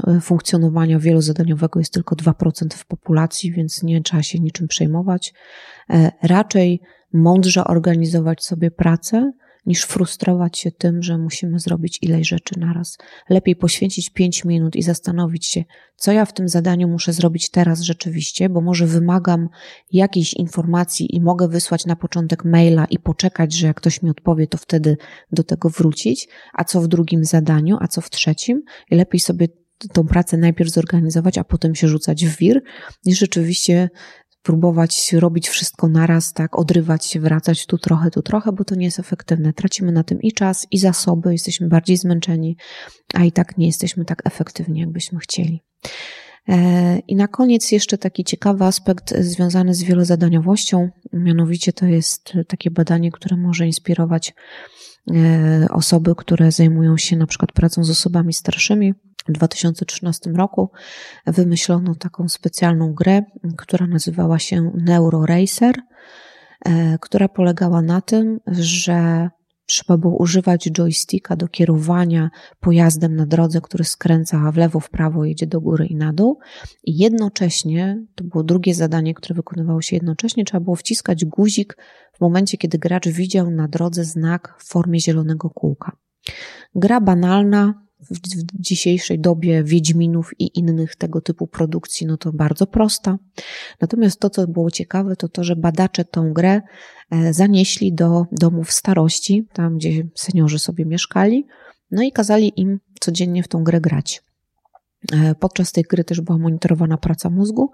e, 0.07 0.21
funkcjonowania 0.21 0.99
wielozadaniowego 0.99 1.79
jest 1.79 1.93
tylko 1.93 2.17
2% 2.17 2.75
w 2.75 2.87
populacji, 2.87 3.53
więc 3.53 3.83
nie 3.83 4.03
trzeba 4.03 4.23
się 4.23 4.39
niczym 4.39 4.69
przejmować. 4.69 5.35
E, 5.91 6.13
raczej 6.23 6.81
mądrze 7.13 7.65
organizować 7.65 8.45
sobie 8.45 8.71
pracę, 8.71 9.33
niż 9.69 9.83
frustrować 9.83 10.59
się 10.59 10.71
tym, 10.73 11.03
że 11.03 11.19
musimy 11.19 11.59
zrobić 11.59 11.99
ileś 12.03 12.29
rzeczy 12.29 12.59
naraz. 12.59 12.99
Lepiej 13.29 13.57
poświęcić 13.57 14.11
5 14.11 14.45
minut 14.45 14.77
i 14.77 14.83
zastanowić 14.83 15.47
się, 15.47 15.65
co 15.97 16.13
ja 16.13 16.25
w 16.25 16.33
tym 16.33 16.49
zadaniu 16.49 16.89
muszę 16.89 17.13
zrobić 17.13 17.51
teraz 17.51 17.81
rzeczywiście, 17.81 18.49
bo 18.49 18.61
może 18.61 18.87
wymagam 18.87 19.49
jakiejś 19.93 20.35
informacji 20.35 21.17
i 21.17 21.21
mogę 21.21 21.49
wysłać 21.49 21.87
na 21.87 21.97
początek 21.97 22.45
maila 22.45 22.85
i 22.85 22.99
poczekać, 22.99 23.55
że 23.55 23.67
jak 23.67 23.77
ktoś 23.77 24.03
mi 24.03 24.11
odpowie, 24.11 24.47
to 24.47 24.59
wtedy 24.59 24.97
do 25.33 25.45
tego 25.45 25.69
wrócić, 25.69 26.29
a 26.53 26.65
co 26.65 26.81
w 26.81 26.89
drugim 26.89 27.25
zadaniu, 27.25 27.77
a 27.81 27.89
co 27.89 28.01
w 28.01 28.11
trzecim. 28.11 28.63
I 28.91 28.97
lepiej 28.97 29.21
sobie 29.21 29.49
tą 29.93 30.07
pracę 30.07 30.37
najpierw 30.37 30.71
zorganizować, 30.71 31.39
a 31.39 31.45
potem 31.45 31.75
się 31.75 31.89
rzucać 31.89 32.27
w 32.27 32.37
wir, 32.37 32.63
niż 33.07 33.19
rzeczywiście 33.19 33.91
próbować 34.49 35.13
robić 35.13 35.49
wszystko 35.49 35.89
naraz, 35.89 36.33
tak, 36.33 36.59
odrywać 36.59 37.07
się, 37.07 37.21
wracać 37.21 37.67
tu 37.67 37.79
trochę, 37.79 38.11
tu 38.11 38.23
trochę, 38.23 38.53
bo 38.53 38.65
to 38.65 38.75
nie 38.75 38.85
jest 38.85 39.01
efektywne. 39.01 39.53
Tracimy 39.53 39.93
na 39.93 40.05
tym 40.05 40.21
i 40.23 40.33
czas, 40.33 40.67
i 40.71 40.79
zasoby, 40.79 41.33
jesteśmy 41.33 41.69
bardziej 41.69 41.97
zmęczeni, 41.97 42.57
a 43.15 43.25
i 43.25 43.33
tak 43.33 43.59
nie 43.59 43.67
jesteśmy 43.67 44.05
tak 44.05 44.27
efektywni, 44.27 44.81
jakbyśmy 44.81 45.19
chcieli. 45.19 45.65
E, 46.49 46.99
I 46.99 47.17
na 47.17 47.29
koniec 47.29 47.73
jeszcze 47.73 47.99
taki 47.99 48.25
ciekawy 48.25 48.65
aspekt 48.65 49.15
związany 49.19 49.75
z 49.75 49.83
wielozadaniowością, 49.83 50.89
mianowicie 51.13 51.73
to 51.73 51.87
jest 51.87 52.33
takie 52.47 52.71
badanie, 52.71 53.11
które 53.11 53.37
może 53.37 53.67
inspirować 53.67 54.35
e, 55.15 55.67
osoby, 55.71 56.15
które 56.17 56.53
zajmują 56.53 56.97
się 56.97 57.17
na 57.17 57.27
przykład 57.27 57.53
pracą 57.53 57.85
z 57.85 57.91
osobami 57.91 58.33
starszymi, 58.33 58.95
W 59.29 59.33
2013 59.33 60.31
roku 60.31 60.71
wymyślono 61.27 61.95
taką 61.95 62.29
specjalną 62.29 62.95
grę, 62.95 63.23
która 63.57 63.87
nazywała 63.87 64.39
się 64.39 64.71
Neuro 64.75 65.27
Racer, 65.27 65.75
e, 66.65 66.99
która 66.99 67.29
polegała 67.29 67.83
na 67.83 68.01
tym, 68.01 68.39
że 68.47 69.29
trzeba 69.69 69.99
było 69.99 70.17
używać 70.17 70.69
joysticka 70.71 71.37
do 71.37 71.49
kierowania 71.49 72.31
pojazdem 72.61 73.17
na 73.17 73.27
drodze, 73.27 73.61
który 73.61 73.85
skręca 73.85 74.53
w 74.53 74.57
lewo, 74.57 74.81
w 74.81 74.91
prawo, 74.91 75.25
jedzie 75.25 75.47
do 75.47 75.61
góry 75.61 75.87
i 75.87 75.97
na 75.97 76.13
dół. 76.13 76.39
I 76.85 76.99
jednocześnie, 76.99 78.05
to 78.15 78.25
było 78.25 78.45
drugie 78.45 78.75
zadanie, 78.75 79.15
które 79.15 79.35
wykonywało 79.35 79.83
się 79.83 79.97
jednocześnie, 79.97 80.45
trzeba 80.45 80.61
było 80.65 80.77
wciskać 80.77 81.25
guzik 81.25 81.77
w 82.13 82.21
momencie, 82.21 82.59
kiedy 82.59 82.79
gracz 82.79 83.09
widział 83.09 83.51
na 83.51 83.69
drodze 83.69 84.05
znak 84.05 84.55
w 84.59 84.69
formie 84.69 85.01
zielonego 85.01 85.51
kółka. 85.51 85.97
Gra 86.75 87.01
banalna, 87.01 87.75
w 88.01 88.61
dzisiejszej 88.61 89.21
dobie 89.21 89.65
Wiedźminów 89.65 90.31
i 90.39 90.59
innych 90.59 90.97
tego 90.97 91.21
typu 91.21 91.47
produkcji, 91.47 92.07
no 92.07 92.17
to 92.17 92.33
bardzo 92.33 92.67
prosta. 92.67 93.19
Natomiast 93.81 94.21
to, 94.21 94.31
co 94.31 94.47
było 94.47 94.71
ciekawe, 94.71 95.17
to 95.17 95.29
to, 95.29 95.45
że 95.45 95.57
badacze 95.57 96.05
tą 96.05 96.33
grę 96.33 96.63
e, 97.11 97.33
zanieśli 97.33 97.93
do 97.93 98.27
domów 98.33 98.73
starości, 98.73 99.49
tam 99.53 99.77
gdzie 99.77 100.07
seniorzy 100.15 100.59
sobie 100.59 100.85
mieszkali, 100.85 101.47
no 101.91 102.03
i 102.03 102.13
kazali 102.13 102.61
im 102.61 102.81
codziennie 103.01 103.43
w 103.43 103.49
tą 103.49 103.65
grę 103.65 103.81
grać. 103.81 104.23
E, 105.13 105.35
podczas 105.35 105.73
tej 105.73 105.85
gry 105.85 106.05
też 106.05 106.21
była 106.21 106.39
monitorowana 106.39 106.97
praca 106.97 107.31
mózgu, 107.31 107.71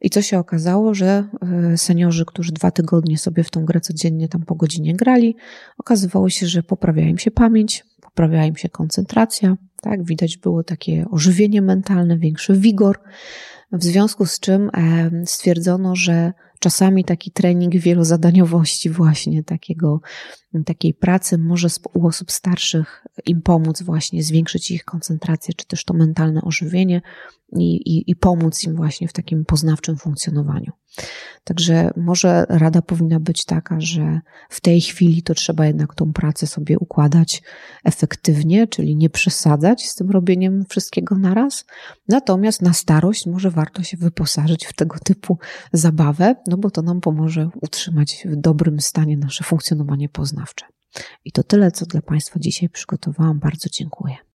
i 0.00 0.10
co 0.10 0.22
się 0.22 0.38
okazało, 0.38 0.94
że 0.94 1.28
e, 1.72 1.78
seniorzy, 1.78 2.24
którzy 2.24 2.52
dwa 2.52 2.70
tygodnie 2.70 3.18
sobie 3.18 3.44
w 3.44 3.50
tą 3.50 3.64
grę 3.64 3.80
codziennie 3.80 4.28
tam 4.28 4.42
po 4.42 4.54
godzinie 4.54 4.94
grali, 4.94 5.36
okazywało 5.78 6.30
się, 6.30 6.46
że 6.46 6.62
poprawia 6.62 7.02
im 7.02 7.18
się 7.18 7.30
pamięć, 7.30 7.84
poprawiała 8.10 8.44
im 8.44 8.56
się 8.56 8.68
koncentracja, 8.68 9.56
tak, 9.82 10.04
widać 10.04 10.36
było 10.36 10.62
takie 10.64 11.04
ożywienie 11.10 11.62
mentalne, 11.62 12.18
większy 12.18 12.54
wigor, 12.54 13.00
w 13.72 13.84
związku 13.84 14.26
z 14.26 14.40
czym 14.40 14.70
e, 14.74 15.10
stwierdzono, 15.26 15.96
że 15.96 16.32
czasami 16.58 17.04
taki 17.04 17.30
trening 17.30 17.76
wielozadaniowości 17.76 18.90
właśnie 18.90 19.44
takiego, 19.44 20.00
takiej 20.66 20.94
pracy 20.94 21.38
może 21.38 21.68
u 21.94 22.06
osób 22.06 22.30
starszych 22.30 23.06
im 23.26 23.42
pomóc 23.42 23.82
właśnie 23.82 24.22
zwiększyć 24.22 24.70
ich 24.70 24.84
koncentrację, 24.84 25.54
czy 25.54 25.66
też 25.66 25.84
to 25.84 25.94
mentalne 25.94 26.42
ożywienie, 26.42 27.02
i, 27.52 27.76
i, 27.76 28.10
i 28.10 28.16
pomóc 28.16 28.64
im 28.64 28.76
właśnie 28.76 29.08
w 29.08 29.12
takim 29.12 29.44
poznawczym 29.44 29.96
funkcjonowaniu. 29.96 30.72
Także 31.44 31.90
może 31.96 32.46
rada 32.48 32.82
powinna 32.82 33.20
być 33.20 33.44
taka, 33.44 33.80
że 33.80 34.20
w 34.48 34.60
tej 34.60 34.80
chwili 34.80 35.22
to 35.22 35.34
trzeba 35.34 35.66
jednak 35.66 35.94
tą 35.94 36.12
pracę 36.12 36.46
sobie 36.46 36.78
układać 36.78 37.42
efektywnie, 37.84 38.66
czyli 38.66 38.96
nie 38.96 39.10
przesadzać 39.10 39.88
z 39.88 39.94
tym 39.94 40.10
robieniem 40.10 40.64
wszystkiego 40.68 41.14
naraz. 41.18 41.64
Natomiast 42.08 42.62
na 42.62 42.72
starość 42.72 43.26
może 43.26 43.50
warto 43.50 43.82
się 43.82 43.96
wyposażyć 43.96 44.66
w 44.66 44.72
tego 44.72 44.98
typu 45.04 45.38
zabawę, 45.72 46.34
no 46.46 46.56
bo 46.56 46.70
to 46.70 46.82
nam 46.82 47.00
pomoże 47.00 47.50
utrzymać 47.62 48.26
w 48.26 48.36
dobrym 48.36 48.80
stanie 48.80 49.16
nasze 49.16 49.44
funkcjonowanie 49.44 50.08
poznawcze. 50.08 50.66
I 51.24 51.32
to 51.32 51.42
tyle, 51.42 51.70
co 51.70 51.86
dla 51.86 52.02
Państwa 52.02 52.40
dzisiaj 52.40 52.68
przygotowałam. 52.68 53.38
Bardzo 53.38 53.68
dziękuję. 53.72 54.16